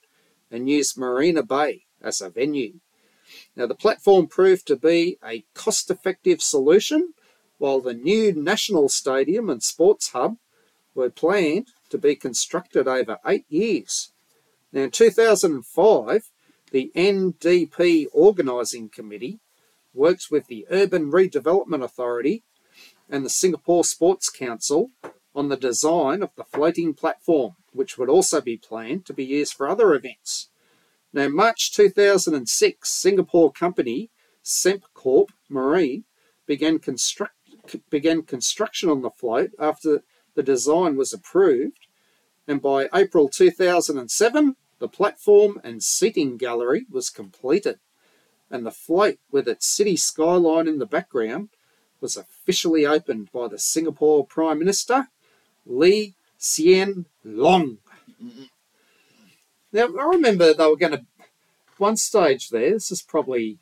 [0.51, 2.81] and use Marina Bay as a venue.
[3.55, 7.13] Now, the platform proved to be a cost effective solution,
[7.57, 10.35] while the new National Stadium and Sports Hub
[10.93, 14.11] were planned to be constructed over eight years.
[14.73, 16.31] Now, in 2005,
[16.71, 19.39] the NDP Organising Committee
[19.93, 22.43] works with the Urban Redevelopment Authority
[23.09, 24.91] and the Singapore Sports Council
[25.35, 29.53] on the design of the floating platform, which would also be planned to be used
[29.53, 30.49] for other events.
[31.13, 34.09] Now, March 2006, Singapore company
[34.43, 36.03] Sembcorp Marine
[36.45, 37.33] began, construct,
[37.89, 40.03] began construction on the float after
[40.35, 41.87] the design was approved,
[42.47, 47.79] and by April 2007, the platform and seating gallery was completed,
[48.51, 51.49] and the float with its city skyline in the background
[52.01, 55.07] was officially opened by the Singapore Prime Minister
[55.65, 57.77] Lee Hsien Loong.
[59.71, 61.05] Now, I remember they were going to,
[61.77, 63.57] one stage there, this is probably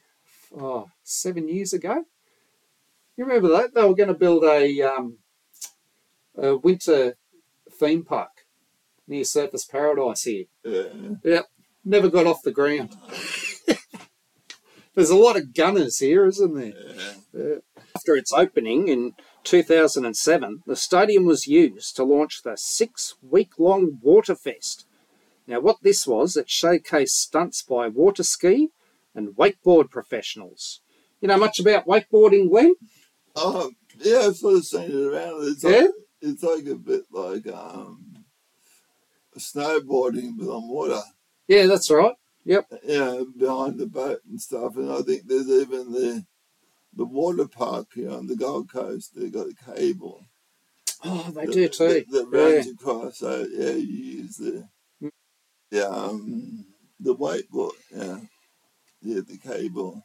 [0.56, 2.06] oh, seven years ago.
[3.16, 3.74] You remember that?
[3.74, 5.20] They were going to build a, um,
[6.36, 7.16] a winter
[7.72, 8.33] theme park
[9.08, 10.46] near Surfers Paradise here.
[10.64, 10.84] Yeah.
[11.24, 11.46] Yep,
[11.86, 12.96] never got off the ground.
[14.96, 16.74] There's a lot of gunners here, isn't there?
[17.34, 17.56] Yeah.
[17.96, 24.00] After its opening in 2007, the stadium was used to launch the six week long
[24.06, 24.86] Waterfest.
[25.48, 28.70] Now, what this was, it showcased stunts by water ski
[29.16, 30.82] and wakeboard professionals.
[31.22, 32.76] You know much about wakeboarding, Glenn?
[33.36, 35.48] Oh, yeah, I've sort of seen it around.
[35.48, 35.70] It's Yeah?
[35.72, 35.90] like,
[36.22, 38.13] it's like a bit like um,
[39.40, 41.02] snowboarding, but on water.
[41.48, 42.16] Yeah, that's right.
[42.46, 42.68] Yep.
[42.84, 44.76] Yeah, behind the boat and stuff.
[44.76, 46.26] And I think there's even the
[46.96, 49.14] the water park here on the Gold Coast.
[49.16, 50.26] They've got a cable.
[51.04, 51.88] Oh, they that- do too.
[51.88, 52.40] That, that Yeah.
[52.56, 53.18] runs across.
[53.18, 54.68] So, yeah, you use the,
[55.72, 56.66] yeah, um,
[57.00, 57.72] the wakeboard.
[57.92, 58.20] Yeah.
[59.02, 60.04] Yeah, the cable.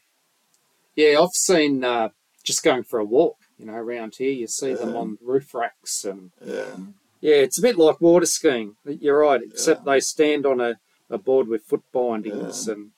[0.96, 2.08] Yeah, I've seen uh,
[2.42, 6.04] just going for a walk, you know, around here, you see them on roof racks
[6.04, 6.74] and Yeah.
[7.20, 8.76] Yeah, it's a bit like water skiing.
[8.84, 10.76] You're right, except they stand on a,
[11.10, 12.90] a board with foot bindings and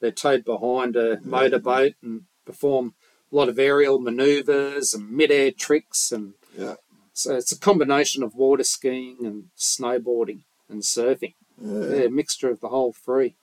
[0.00, 2.94] they're towed behind a motorboat and perform
[3.30, 6.76] a lot of aerial maneuvers and mid-air tricks and Yeah.
[7.12, 11.34] so it's a combination of water skiing and snowboarding and surfing.
[11.62, 11.80] Yeah.
[11.96, 13.36] Yeah, a mixture of the whole three.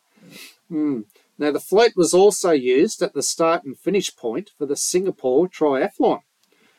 [0.67, 1.01] Hmm.
[1.37, 5.47] Now the float was also used at the start and finish point for the Singapore
[5.47, 6.21] Triathlon.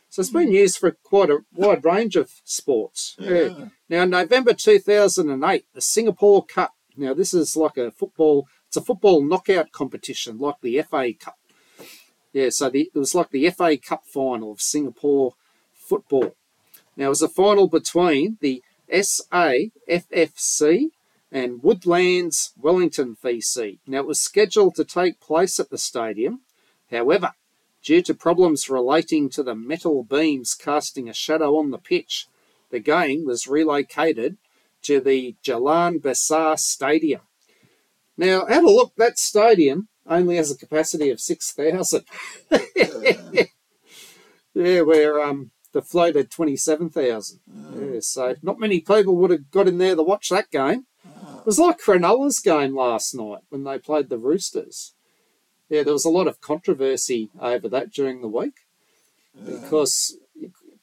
[0.09, 3.15] So it's been used for quite a wide range of sports.
[3.19, 3.67] Yeah.
[3.89, 6.73] Now, November 2008, the Singapore Cup.
[6.97, 8.47] Now, this is like a football.
[8.67, 11.37] It's a football knockout competition, like the FA Cup.
[12.33, 15.35] Yeah, so the, it was like the FA Cup final of Singapore
[15.75, 16.35] football.
[16.97, 20.87] Now, it was a final between the SAFFC
[21.31, 23.79] and Woodlands Wellington FC.
[23.87, 26.41] Now, it was scheduled to take place at the stadium.
[26.91, 27.33] However,
[27.83, 32.27] due to problems relating to the metal beams casting a shadow on the pitch,
[32.71, 34.37] the game was relocated
[34.83, 37.23] to the Jalan Besar Stadium.
[38.17, 42.05] Now, have a look, that stadium only has a capacity of 6,000.
[44.55, 47.41] yeah, where um, the float had 27,000.
[47.75, 50.87] Yeah, so not many people would have got in there to watch that game.
[51.05, 54.95] It was like Cronulla's game last night when they played the Roosters.
[55.69, 58.55] Yeah, there was a lot of controversy over that during the week
[59.45, 60.17] because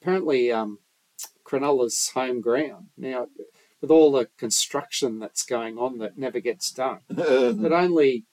[0.00, 0.78] apparently um,
[1.44, 3.26] Cronulla's home ground now,
[3.80, 8.24] with all the construction that's going on that never gets done, it only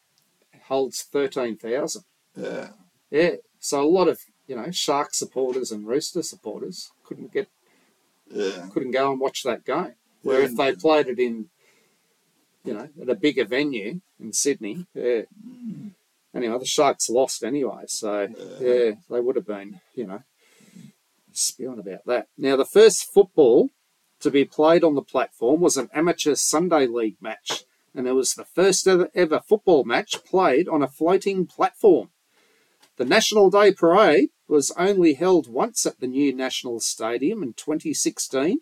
[0.68, 2.04] holds thirteen thousand.
[2.36, 2.70] yeah.
[3.12, 7.48] Yeah, so a lot of you know Shark supporters and Rooster supporters couldn't get
[8.32, 8.68] Yeah.
[8.72, 9.94] couldn't go and watch that game.
[10.22, 10.46] Where Yeah.
[10.46, 11.50] if they played it in,
[12.64, 15.24] you know, at a bigger venue in Sydney, yeah.
[16.36, 18.28] Anyway, the Sharks lost anyway, so
[18.60, 20.24] yeah, they would have been, you know,
[21.32, 22.28] spewing about that.
[22.38, 23.70] Now, the first football
[24.20, 28.34] to be played on the platform was an amateur Sunday league match, and it was
[28.34, 32.10] the first ever, ever football match played on a floating platform.
[32.98, 38.60] The National Day Parade was only held once at the new National Stadium in 2016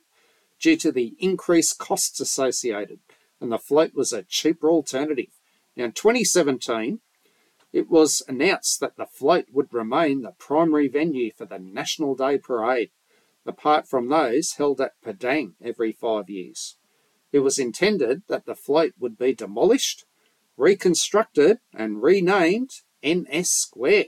[0.59, 2.99] due to the increased costs associated,
[3.39, 5.32] and the float was a cheaper alternative.
[5.76, 6.99] Now, in 2017,
[7.74, 12.38] it was announced that the float would remain the primary venue for the National Day
[12.38, 12.91] Parade,
[13.45, 16.78] apart from those held at Padang every five years.
[17.32, 20.05] It was intended that the float would be demolished,
[20.57, 22.72] reconstructed, and renamed
[23.05, 24.05] NS Square.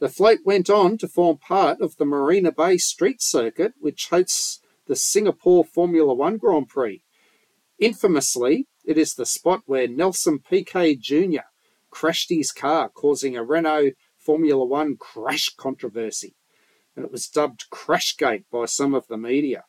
[0.00, 4.60] The float went on to form part of the Marina Bay Street Circuit, which hosts
[4.86, 7.02] the Singapore Formula One Grand Prix.
[7.78, 11.46] Infamously, it is the spot where Nelson Piquet Jr.
[11.94, 16.34] crashed his car, causing a Renault Formula One crash controversy.
[16.96, 19.64] And it was dubbed Crashgate by some of the media.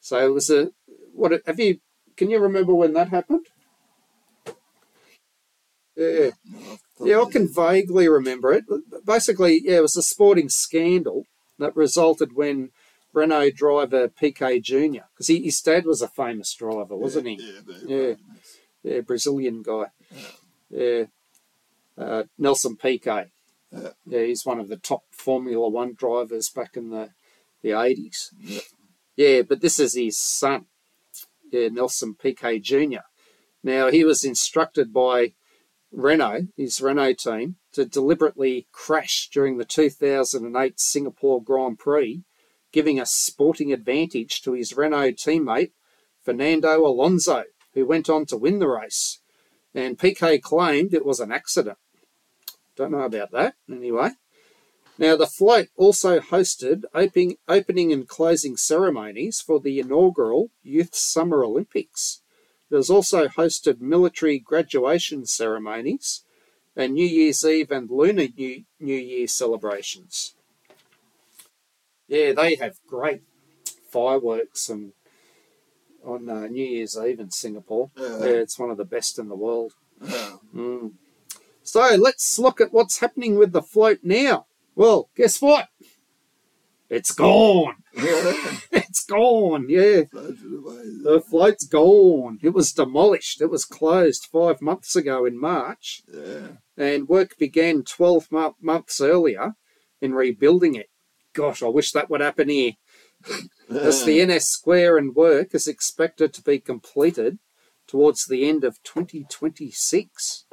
[0.00, 0.70] So it was a
[1.12, 1.78] what have you
[2.16, 3.46] can you remember when that happened?
[5.96, 6.30] Yeah.
[7.00, 8.64] Yeah, I can vaguely remember it.
[9.04, 11.24] Basically, yeah, it was a sporting scandal
[11.58, 12.70] that resulted when
[13.12, 15.06] Renault driver Piquet Jr.
[15.14, 17.34] because his dad was a famous driver, wasn't he?
[17.40, 18.14] Yeah, Yeah.
[18.82, 19.86] Yeah, Brazilian guy.
[20.70, 21.04] Yeah,
[21.98, 23.30] uh, Nelson Piquet.
[23.72, 23.90] Yeah.
[24.06, 27.10] Yeah, he's one of the top Formula One drivers back in the
[27.62, 28.30] the eighties.
[28.38, 28.60] Yeah.
[29.16, 30.66] Yeah, but this is his son.
[31.50, 33.02] Yeah, Nelson Piquet Jr.
[33.64, 35.32] Now he was instructed by
[35.90, 42.22] Renault, his Renault team, to deliberately crash during the 2008 Singapore Grand Prix,
[42.72, 45.72] giving a sporting advantage to his Renault teammate
[46.22, 47.44] Fernando Alonso,
[47.74, 49.20] who went on to win the race.
[49.74, 51.78] And Piquet claimed it was an accident.
[52.78, 54.10] Don't know about that, anyway.
[54.98, 61.42] Now, the float also hosted opening, opening and closing ceremonies for the inaugural Youth Summer
[61.42, 62.22] Olympics.
[62.70, 66.22] It has also hosted military graduation ceremonies
[66.76, 70.34] and New Year's Eve and Lunar New, New Year celebrations.
[72.06, 73.22] Yeah, they have great
[73.90, 74.92] fireworks and
[76.04, 77.90] on uh, New Year's Eve in Singapore.
[77.96, 78.18] Yeah.
[78.20, 79.72] Yeah, it's one of the best in the world.
[80.00, 80.36] Yeah.
[80.54, 80.92] Mm.
[81.68, 84.46] So let's look at what's happening with the float now.
[84.74, 85.68] Well, guess what?
[86.88, 87.76] It's gone.
[88.72, 89.66] It's gone.
[89.68, 90.02] Yeah.
[90.12, 92.38] The float's gone.
[92.42, 93.40] It was demolished.
[93.42, 96.48] It was closed five months ago in March, Yeah.
[96.76, 99.54] and work began 12 mo- months earlier
[100.00, 100.88] in rebuilding it.
[101.34, 102.72] Gosh, I wish that would happen here.
[103.70, 107.38] As the NS Square and work is expected to be completed
[107.86, 110.46] towards the end of 2026.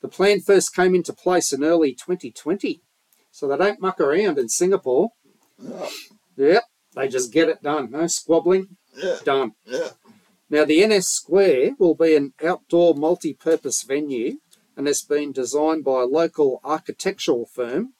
[0.00, 2.82] The plan first came into place in early 2020,
[3.30, 5.10] so they don't muck around in Singapore.
[5.58, 5.88] Yeah.
[6.36, 7.90] Yep, they just get it done.
[7.90, 9.18] No squabbling, Yeah.
[9.24, 9.52] done.
[9.64, 9.90] Yeah.
[10.50, 14.38] Now, the NS Square will be an outdoor multi purpose venue
[14.78, 17.94] and it's been designed by a local architectural firm,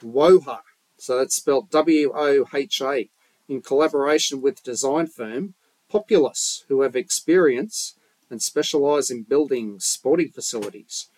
[0.00, 0.60] WOHA.
[0.96, 3.10] So that's spelled W O H A,
[3.48, 5.54] in collaboration with design firm
[5.90, 7.96] Populous, who have experience
[8.30, 11.08] and specialise in building sporting facilities.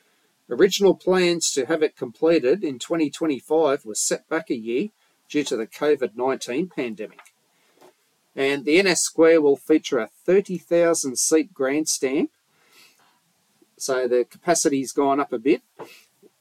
[0.51, 4.89] Original plans to have it completed in 2025 were set back a year
[5.29, 7.33] due to the COVID 19 pandemic.
[8.37, 12.29] And the NS Square will feature a 30,000 seat grandstand.
[13.79, 15.63] So the capacity's gone up a bit.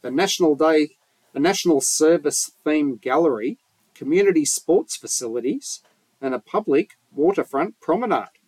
[0.02, 0.98] A National Day,
[1.34, 3.58] a National Service themed gallery,
[3.94, 5.82] community sports facilities,
[6.20, 8.40] and a public waterfront promenade.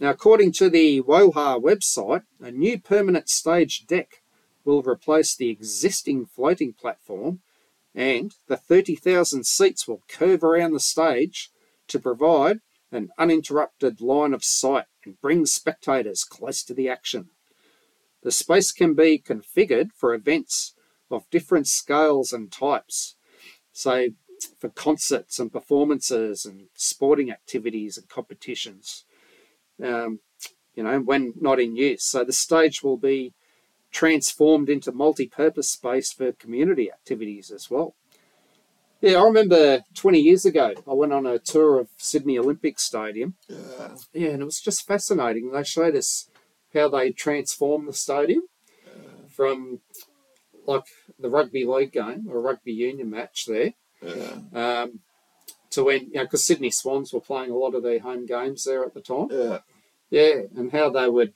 [0.00, 4.20] Now, according to the WOHA website, a new permanent stage deck
[4.68, 7.40] will replace the existing floating platform,
[7.94, 11.50] and the 30,000 seats will curve around the stage
[11.88, 12.58] to provide
[12.92, 17.30] an uninterrupted line of sight and bring spectators close to the action.
[18.22, 20.74] The space can be configured for events
[21.10, 23.16] of different scales and types.
[23.72, 24.10] say
[24.60, 29.04] for concerts and performances and sporting activities and competitions,
[29.82, 30.20] um,
[30.74, 32.04] you know, when not in use.
[32.04, 33.32] So, the stage will be
[33.90, 37.94] transformed into multi purpose space for community activities as well.
[39.00, 43.34] Yeah, I remember 20 years ago, I went on a tour of Sydney Olympic Stadium.
[43.48, 43.94] Yeah.
[44.12, 45.52] Yeah, and it was just fascinating.
[45.52, 46.28] They showed us
[46.74, 48.42] how they transformed the stadium
[49.28, 49.80] from
[50.66, 50.84] like
[51.18, 53.72] the rugby league game or rugby union match there
[54.02, 54.82] Yeah.
[54.82, 55.00] um,
[55.70, 58.64] to when, you know, because Sydney Swans were playing a lot of their home games
[58.64, 59.28] there at the time.
[59.30, 59.58] Yeah.
[60.10, 61.34] Yeah, and how they would,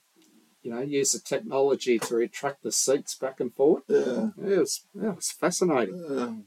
[0.62, 3.82] you know, use the technology to retract the seats back and forward.
[3.88, 4.28] Yeah.
[4.40, 6.04] Yeah, it was, yeah, it was fascinating.
[6.10, 6.44] Um,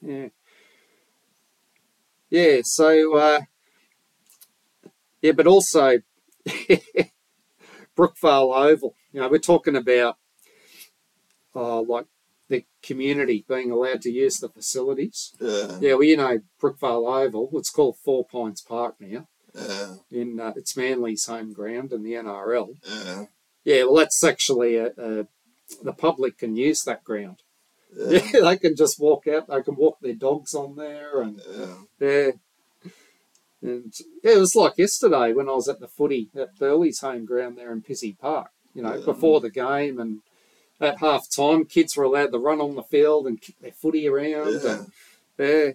[0.00, 0.28] Yeah.
[2.30, 3.40] Yeah, so, uh,
[5.22, 5.98] yeah, but also
[7.96, 8.94] Brookvale Oval.
[9.12, 10.18] You know, we're talking about
[11.54, 12.06] uh, like
[12.48, 15.32] the community being allowed to use the facilities.
[15.40, 15.78] yeah.
[15.80, 19.28] Yeah, well, you know, Brookvale Oval, it's called Four Pines Park now.
[19.54, 19.94] Yeah.
[20.10, 22.74] In uh, it's Manly's home ground in the NRL.
[22.84, 23.24] Yeah.
[23.64, 25.26] Yeah, well, that's actually a, a,
[25.82, 27.42] the public can use that ground.
[27.96, 28.20] Yeah.
[28.32, 29.48] Yeah, they can just walk out.
[29.48, 31.76] They can walk their dogs on there, and Yeah.
[32.00, 32.30] yeah,
[33.62, 37.24] and yeah, it was like yesterday when I was at the footy at Burleigh's home
[37.24, 38.50] ground there in Pizzey Park.
[38.74, 39.04] You know, Yeah.
[39.04, 40.20] before the game, and
[40.80, 44.06] at half time, kids were allowed to run on the field and kick their footy
[44.08, 44.60] around.
[44.62, 44.78] Yeah.
[44.78, 44.92] And,
[45.38, 45.70] yeah.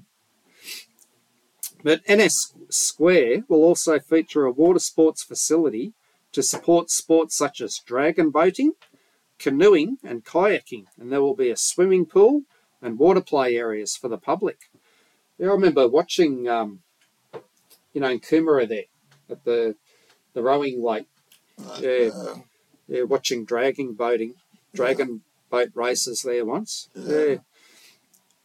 [1.81, 5.93] But NS Square will also feature a water sports facility
[6.32, 8.73] to support sports such as dragon boating,
[9.38, 10.86] canoeing, and kayaking.
[10.99, 12.43] And there will be a swimming pool
[12.82, 14.69] and water play areas for the public.
[15.38, 16.80] Yeah, I remember watching, um,
[17.93, 18.84] you know, in Coomera there
[19.30, 19.75] at the
[20.34, 21.07] the rowing lake.
[21.80, 22.36] Yeah, Uh,
[22.88, 24.36] yeah, watching dragon boating,
[24.73, 26.89] dragon boat races there once.
[26.95, 27.38] Yeah.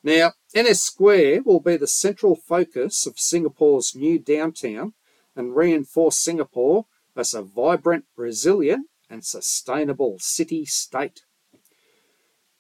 [0.03, 4.93] Now, NS Square will be the central focus of Singapore's new downtown
[5.35, 6.87] and reinforce Singapore
[7.17, 11.23] as a vibrant, resilient, and sustainable city state.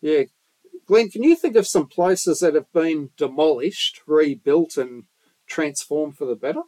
[0.00, 0.24] Yeah,
[0.86, 5.04] Glenn, can you think of some places that have been demolished, rebuilt, and
[5.46, 6.62] transformed for the better?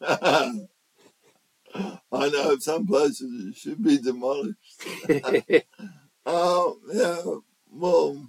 [2.12, 4.84] I know of some places it should be demolished.
[6.24, 7.22] Oh, yeah,
[7.70, 8.28] well,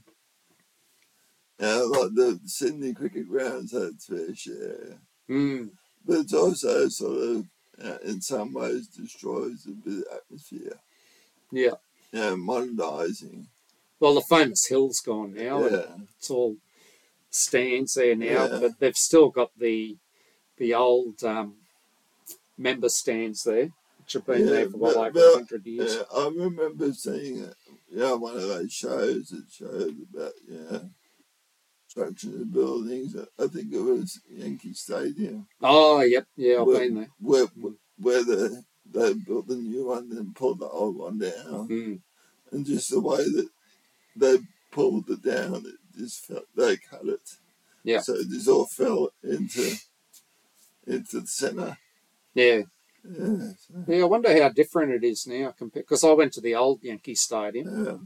[1.59, 4.99] yeah, like the Sydney cricket grounds had its fair share,
[5.29, 5.71] mm,
[6.05, 7.45] but it's also sort of,
[7.83, 10.79] uh, in some ways, destroys of atmosphere.
[11.51, 11.75] yeah.
[12.11, 13.47] Yeah, modernising.
[13.99, 15.63] Well, the famous hill's gone now.
[15.65, 16.57] and Yeah, it's all
[17.29, 18.59] stands there now, Yeah.
[18.59, 19.97] but they've still got the
[20.57, 21.57] the old um,
[22.57, 25.95] member stands there, which have been Yeah, there for well over hundred years.
[25.95, 27.55] yeah, I remember seeing it,
[27.89, 30.89] Yeah, one of those shows that showed about, know,
[31.97, 33.15] construction of buildings.
[33.39, 35.47] I think it was Yankee Stadium.
[35.61, 37.09] Oh, yep, yeah, I've Well- been there.
[37.19, 37.47] where
[37.99, 41.99] where the they built the new one and pulled the old one down, Mm.
[42.51, 43.49] and just the way that
[44.15, 44.37] they
[44.71, 47.37] pulled it down, it just felt they cut it.
[47.83, 47.99] Yeah.
[48.01, 49.75] So it just all fell into
[50.85, 51.77] into the centre.
[52.33, 52.61] Yeah,
[53.03, 53.51] Yeah.
[53.59, 54.01] so, yeah.
[54.03, 55.85] I wonder how different it is now compared.
[55.85, 57.85] Because I went to the old Yankee Stadium.
[57.85, 57.97] yeah.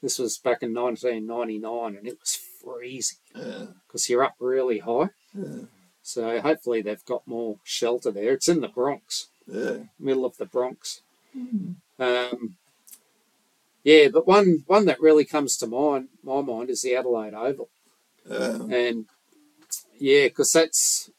[0.00, 3.66] This was back in 1999, and it was freezing Yeah.
[3.86, 5.10] because you're up really high.
[5.34, 5.64] Yeah.
[6.02, 8.32] So hopefully they've got more shelter there.
[8.34, 9.28] It's in the Bronx.
[9.46, 9.78] Yeah.
[9.98, 11.00] middle of the Bronx.
[11.98, 12.56] Um,
[13.82, 17.68] yeah, but one one that really comes to mind my mind is the Adelaide Oval,
[18.28, 18.62] Yeah.
[18.70, 19.06] and
[19.98, 21.10] yeah, because that's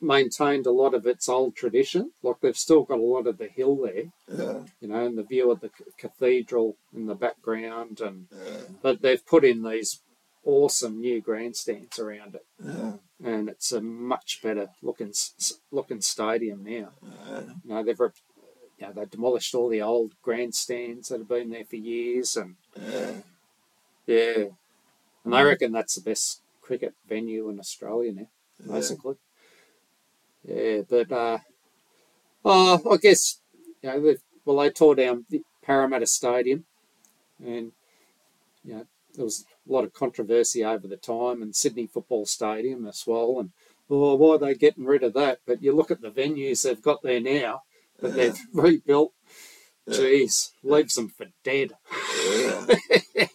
[0.00, 2.12] maintained a lot of its old tradition.
[2.22, 4.64] Like they've still got a lot of the hill there, Yeah.
[4.80, 8.60] you know, and the view of the c- cathedral in the background, and Yeah.
[8.82, 10.00] but they've put in these
[10.44, 12.94] awesome new grandstands around it, Yeah.
[13.22, 15.12] and it's a much better looking
[15.70, 16.92] looking stadium now.
[17.02, 17.40] Yeah.
[17.40, 18.12] You know, they've, you
[18.86, 23.22] know, they demolished all the old grandstands that have been there for years, and Yeah.
[24.06, 24.44] yeah,
[25.24, 28.28] and they reckon that's the best cricket venue in Australia now,
[28.72, 29.16] basically.
[30.42, 31.38] Yeah, but uh,
[32.44, 33.40] uh, I guess
[33.82, 34.14] you know,
[34.44, 36.66] well, they tore down the Parramatta Stadium,
[37.42, 37.72] and
[38.62, 42.86] you know, there was a lot of controversy over the time, and Sydney Football Stadium
[42.86, 43.50] as well, and
[43.90, 45.40] oh, why are they getting rid of that?
[45.46, 47.62] But you look at the venues they've got there now
[48.00, 49.12] that they've rebuilt.
[49.88, 51.72] Jeez, leaves them for dead.
[52.26, 52.66] Yeah.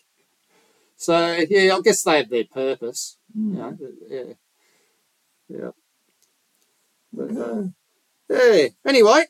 [0.99, 3.17] So yeah, I guess they have their purpose.
[3.33, 3.77] You know,
[4.09, 4.33] yeah,
[5.47, 5.69] yeah.
[7.13, 7.63] But, uh,
[8.29, 8.67] yeah.
[8.85, 9.23] Anyway,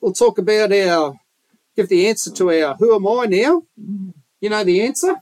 [0.00, 1.20] we'll talk about our
[1.76, 3.62] give the answer to our who am I now?
[4.40, 5.16] You know the answer.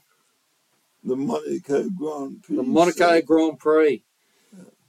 [1.02, 2.56] The Monaco Grand Prix.
[2.56, 4.02] The Monaco Grand Prix.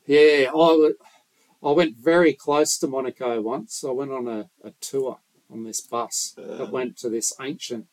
[0.05, 0.95] Yeah, I, w-
[1.63, 3.83] I went very close to Monaco once.
[3.87, 5.19] I went on a, a tour
[5.49, 6.65] on this bus that uh.
[6.71, 7.85] went to this ancient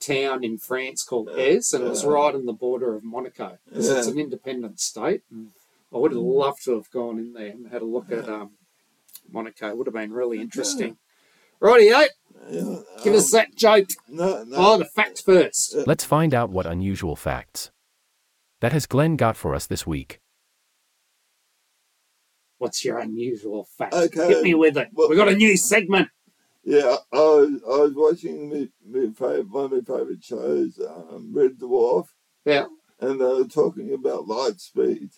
[0.00, 2.10] town in France called uh, Eze, and it was uh.
[2.10, 3.58] right on the border of Monaco.
[3.72, 5.22] 'cause it's an independent state.
[5.30, 5.48] And
[5.94, 8.52] I would have loved to have gone in there and had a look at um,
[9.30, 9.68] Monaco.
[9.68, 10.96] It would have been really interesting.
[11.62, 12.08] Rightio, eh?
[12.50, 12.76] Yeah.
[13.04, 13.88] give us um, that joke.
[14.08, 14.56] No, no.
[14.56, 15.74] Oh, the fact first.
[15.76, 17.70] Uh, Let's find out what unusual facts
[18.60, 20.20] that has Glenn got for us this week.
[22.58, 23.94] What's your unusual fact?
[23.94, 24.28] Okay.
[24.28, 24.88] Hit me with it.
[24.92, 26.08] Well- we got a new segment.
[26.62, 31.30] Yeah, I was, I was watching my, my favorite, one of my favorite shows, um,
[31.32, 32.08] Red Dwarf,
[32.44, 32.66] Yeah.
[33.00, 35.08] and they were talking about light speed.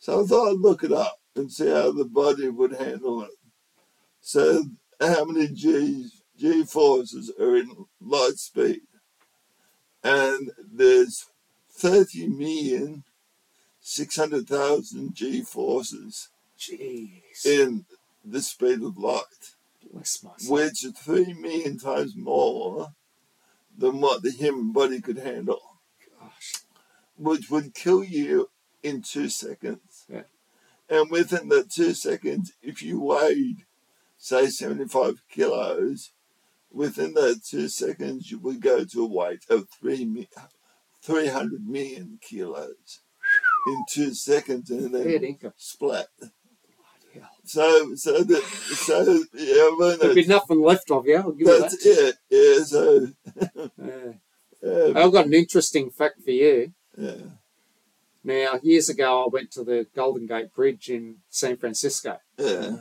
[0.00, 3.30] So I thought I'd look it up and see how the body would handle it.
[4.20, 4.64] So,
[5.00, 8.82] how many G's, G forces are in light speed?
[10.02, 11.26] And there's
[11.72, 13.04] 30 million
[13.80, 16.28] 600,000 G forces
[16.58, 17.44] Jeez.
[17.44, 17.84] in
[18.24, 19.54] the speed of light
[19.92, 20.54] Bless my soul.
[20.56, 22.92] which is three million times more
[23.76, 25.60] than what the human body could handle,
[26.20, 26.54] Gosh.
[27.16, 28.50] which would kill you
[28.82, 30.04] in two seconds.
[30.08, 30.22] Yeah.
[30.88, 33.64] And within that two seconds, if you weighed,
[34.20, 36.12] say, 75 kilos,
[36.70, 40.28] within that two seconds, you would go to a weight of three
[41.02, 43.00] 300 million kilos
[43.66, 46.06] in two seconds and then splat.
[47.44, 51.16] So, so, that, so yeah, when There'd be nothing left of you.
[51.16, 52.14] I'll give you that's that.
[52.14, 52.16] it.
[52.30, 53.08] Yeah, so
[53.82, 54.12] Yeah.
[54.62, 56.72] yeah, um, I've got an interesting fact for you.
[56.96, 57.14] yeah,
[58.22, 62.18] Now, years ago, I went to the Golden Gate Bridge in San Francisco.
[62.38, 62.76] yeah,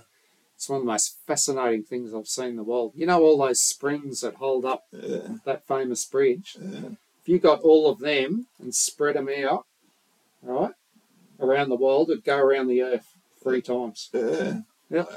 [0.60, 2.91] It's one of the most fascinating things I've seen in the world.
[2.94, 6.57] You know all those springs that hold up yeah, that famous bridge?
[6.61, 6.90] yeah.
[7.22, 9.65] If you got all of them and spread them out,
[10.41, 10.73] right,
[11.40, 13.07] around the world, it'd go around the earth
[13.41, 14.10] three times.
[14.11, 14.60] yeah,
[14.90, 15.10] Yep.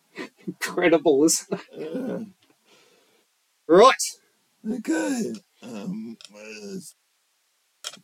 [0.46, 2.26] Incredible, isn't it?
[3.66, 3.94] Right.
[4.72, 5.34] Okay.
[5.62, 6.94] Um, where's,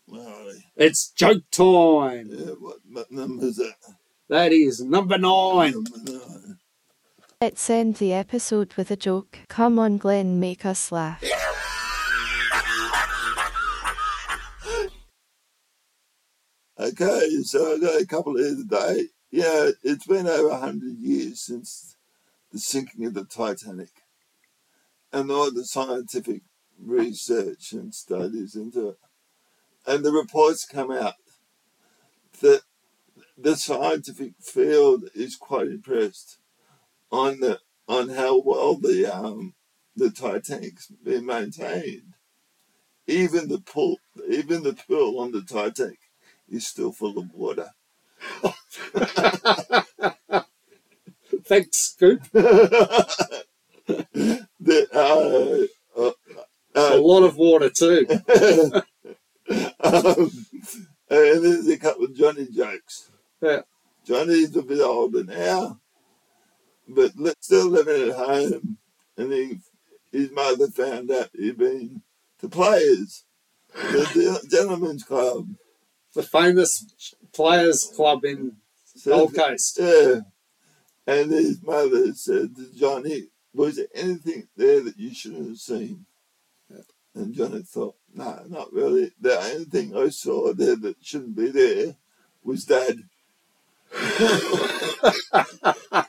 [0.05, 0.53] where?
[0.77, 2.29] It's joke time.
[2.31, 3.77] Yeah, what, what number is that?
[4.29, 5.73] That is number nine.
[5.73, 6.59] Number nine.
[7.41, 9.41] Let's end the episode with a joke.
[9.49, 11.23] Come on, Glenn, make us laugh.
[16.79, 19.09] Okay, so I got a couple here today.
[19.31, 21.97] Yeah, it's been over 100 years since
[22.53, 23.91] the sinking of the Titanic
[25.13, 26.43] and all the scientific
[26.81, 28.99] research and studies into it.
[29.87, 31.15] And the reports come out
[32.41, 32.63] that
[33.37, 36.39] the scientific field is quite impressed
[37.15, 39.55] on the on how well the um
[39.97, 42.15] the Titanic's been maintained.
[43.07, 45.99] Even the pool, even the pool on the Titanic
[46.49, 47.71] is still full of water.
[51.45, 52.23] Thanks, Scoop.
[52.33, 53.29] the,
[54.95, 56.13] uh, uh,
[56.75, 58.07] A uh, lot of water, too.
[59.81, 60.31] um,
[61.11, 63.11] and there's a couple of Johnny jokes.
[63.43, 63.61] Yeah.
[64.07, 65.81] Johnny's a bit older now,
[66.89, 68.79] but li- still living at home.
[69.17, 69.59] And he,
[70.13, 72.03] his mother found out he'd been
[72.41, 73.25] to Players,
[73.75, 75.49] the the Gentlemen's Club.
[76.15, 78.57] The famous Players Club in
[78.97, 79.79] So- Gold Coast.
[79.81, 80.21] Yeah.
[81.07, 86.07] And his mother said to Johnny, Was there anything there that you shouldn't have seen?
[87.15, 89.13] And Johnny thought, No, not really.
[89.21, 91.95] The only thing I saw there that shouldn't be there
[92.43, 93.03] was Dad.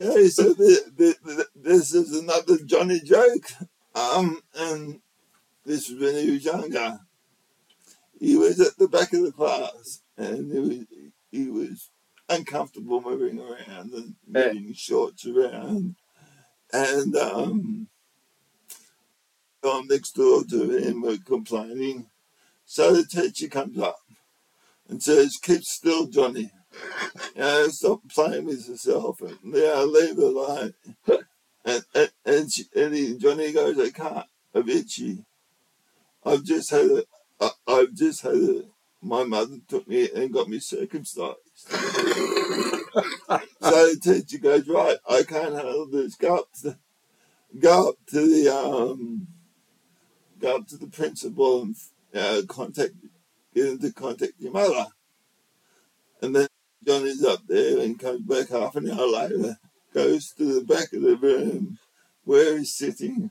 [0.00, 3.52] yeah, so the, the, the, this is another Johnny joke.
[3.94, 5.00] Um, and
[5.64, 7.00] this was when he was younger
[8.20, 10.86] he was at the back of the class and he was,
[11.32, 11.90] he was
[12.28, 15.96] uncomfortable moving around and moving shorts around.
[16.72, 17.88] And um,
[19.64, 22.10] um, next door to him were complaining.
[22.66, 23.98] So the teacher comes up
[24.88, 26.50] and says, Keep still, Johnny.
[27.70, 30.74] Stop playing with yourself and yeah, I leave the line.
[31.64, 34.26] And, and, and, she, and he, Johnny goes, I can't.
[34.54, 35.24] I'm itchy.
[36.24, 37.04] I've just had a,
[37.40, 38.62] I, I've just had a,
[39.02, 41.36] my mother took me and got me circumcised.
[41.68, 41.78] so
[43.60, 46.16] the teacher goes, right, I can't handle this.
[46.16, 46.76] Go up to
[47.58, 49.26] go up to the um,
[50.38, 51.76] go up to the principal and
[52.14, 52.94] uh, contact,
[53.54, 54.86] get into to contact your mother.
[56.22, 56.48] And then
[56.86, 59.58] Johnny's up there and comes back half an hour later,
[59.92, 61.78] goes to the back of the room
[62.24, 63.30] where he's sitting,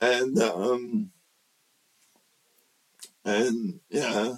[0.00, 1.10] and um,
[3.24, 4.34] and yeah,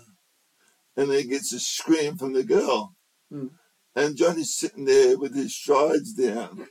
[0.96, 2.94] and then gets a scream from the girl.
[3.30, 3.48] Hmm.
[3.96, 6.66] And Johnny's sitting there with his strides down.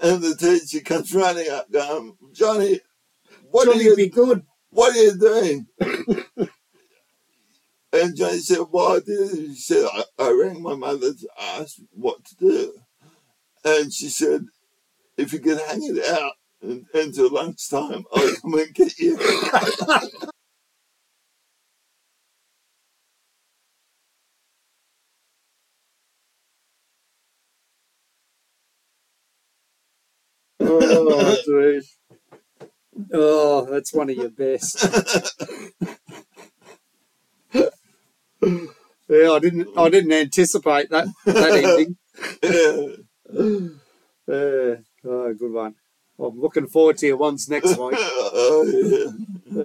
[0.00, 2.80] and the teacher comes running up, going, Johnny,
[3.50, 4.42] what are Johnny you be good.
[4.70, 5.66] what are you doing?
[7.92, 11.76] And Johnny said, Why did She He said, I, I rang my mother to ask
[11.92, 12.74] what to do.
[13.64, 14.46] And she said,
[15.16, 16.32] If you could hang it out
[16.62, 19.18] and, until lunchtime, I'll come and get you.
[30.60, 31.84] oh, dude.
[33.14, 34.86] Oh, that's one of your best.
[39.28, 39.68] I didn't.
[39.76, 41.96] I didn't anticipate that that ending.
[44.26, 44.74] Yeah.
[45.04, 45.74] Oh, good one.
[46.18, 47.98] I'm looking forward to your ones next week.
[48.40, 49.64] Oh,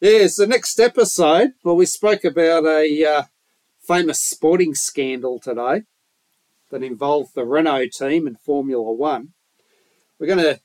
[0.00, 0.28] yeah.
[0.28, 3.22] So next episode, well, we spoke about a uh,
[3.86, 5.82] famous sporting scandal today
[6.70, 9.34] that involved the Renault team in Formula One.
[10.18, 10.60] We're going to,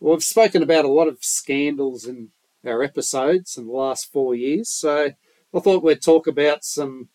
[0.00, 2.30] well, we've spoken about a lot of scandals in
[2.64, 5.10] our episodes in the last four years, so
[5.54, 7.08] I thought we'd talk about some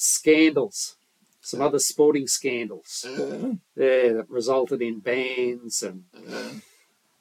[0.00, 0.96] scandals,
[1.40, 3.04] some other sporting scandals.
[3.04, 3.52] Yeah.
[3.74, 6.52] Yeah, that resulted in bans and Yeah.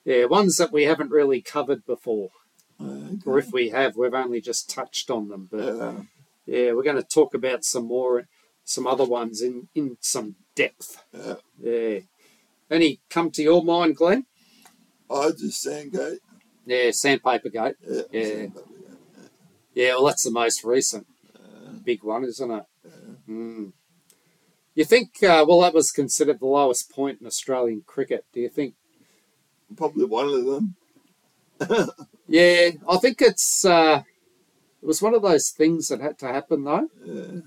[0.06, 2.30] yeah, ones that we haven't really covered before,
[2.80, 3.18] Okay.
[3.26, 5.48] or if we have, we've only just touched on them.
[5.52, 6.04] But Yeah.
[6.46, 8.28] yeah, we're going to talk about some more,
[8.64, 11.04] some other ones in in some depth.
[11.12, 11.36] Yeah.
[11.60, 12.00] Yeah.
[12.70, 14.28] Any come to your mind, Glenn?
[15.10, 16.20] I just sang gate.
[16.66, 17.76] Yeah, Sandpaper Gate.
[17.82, 18.02] Yeah.
[18.12, 18.24] Yeah.
[18.26, 19.30] Sandpaper Gate.
[19.74, 21.08] Yeah, well, that's the most recent
[21.88, 22.64] big one, isn't it?
[23.30, 23.72] Mm.
[24.76, 25.24] You think?
[25.24, 28.26] Uh, well, that was considered the lowest point in Australian cricket.
[28.34, 28.76] Do you think?
[29.76, 30.76] probably one of them.
[32.30, 33.64] Yeah, I think it's.
[33.64, 34.04] Uh,
[34.82, 37.40] it was one of those things that had to happen though, Yeah.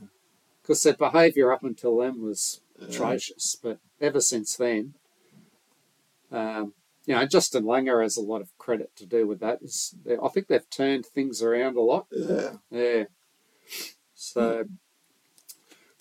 [0.63, 2.87] because their behaviour up until then was Yeah.
[2.89, 3.57] atrocious.
[3.63, 4.95] But ever since then,
[6.33, 6.73] um,
[7.05, 9.59] you know, Justin Langer has a lot of credit to do with that.
[10.25, 12.07] I think they've turned things around a lot.
[12.11, 12.53] Yeah.
[12.71, 13.05] Yeah.
[14.21, 14.67] So,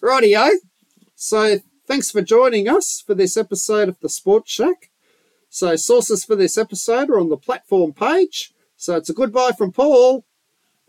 [0.04, 0.52] rightio.
[1.16, 4.92] So, thanks for joining us for this episode of the Sports Shack.
[5.50, 8.52] So, sources for this episode are on the platform page.
[8.76, 10.26] So, it's a goodbye from Paul.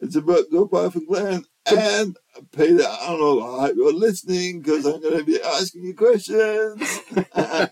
[0.00, 2.16] It's about goodbye for Glenn and
[2.50, 3.44] Peter Arnold.
[3.44, 7.00] I hope you're listening because I'm going to be asking you questions.
[7.36, 7.70] right,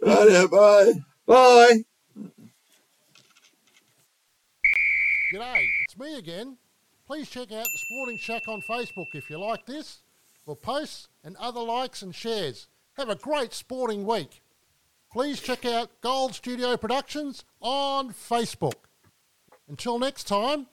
[0.00, 0.92] yeah, bye.
[1.26, 1.82] Bye.
[5.34, 6.58] G'day, it's me again.
[7.06, 10.00] Please check out the Sporting Shack on Facebook if you like this,
[10.44, 12.66] for posts and other likes and shares.
[12.94, 14.42] Have a great sporting week.
[15.12, 18.74] Please check out Gold Studio Productions on Facebook.
[19.68, 20.66] Until next time,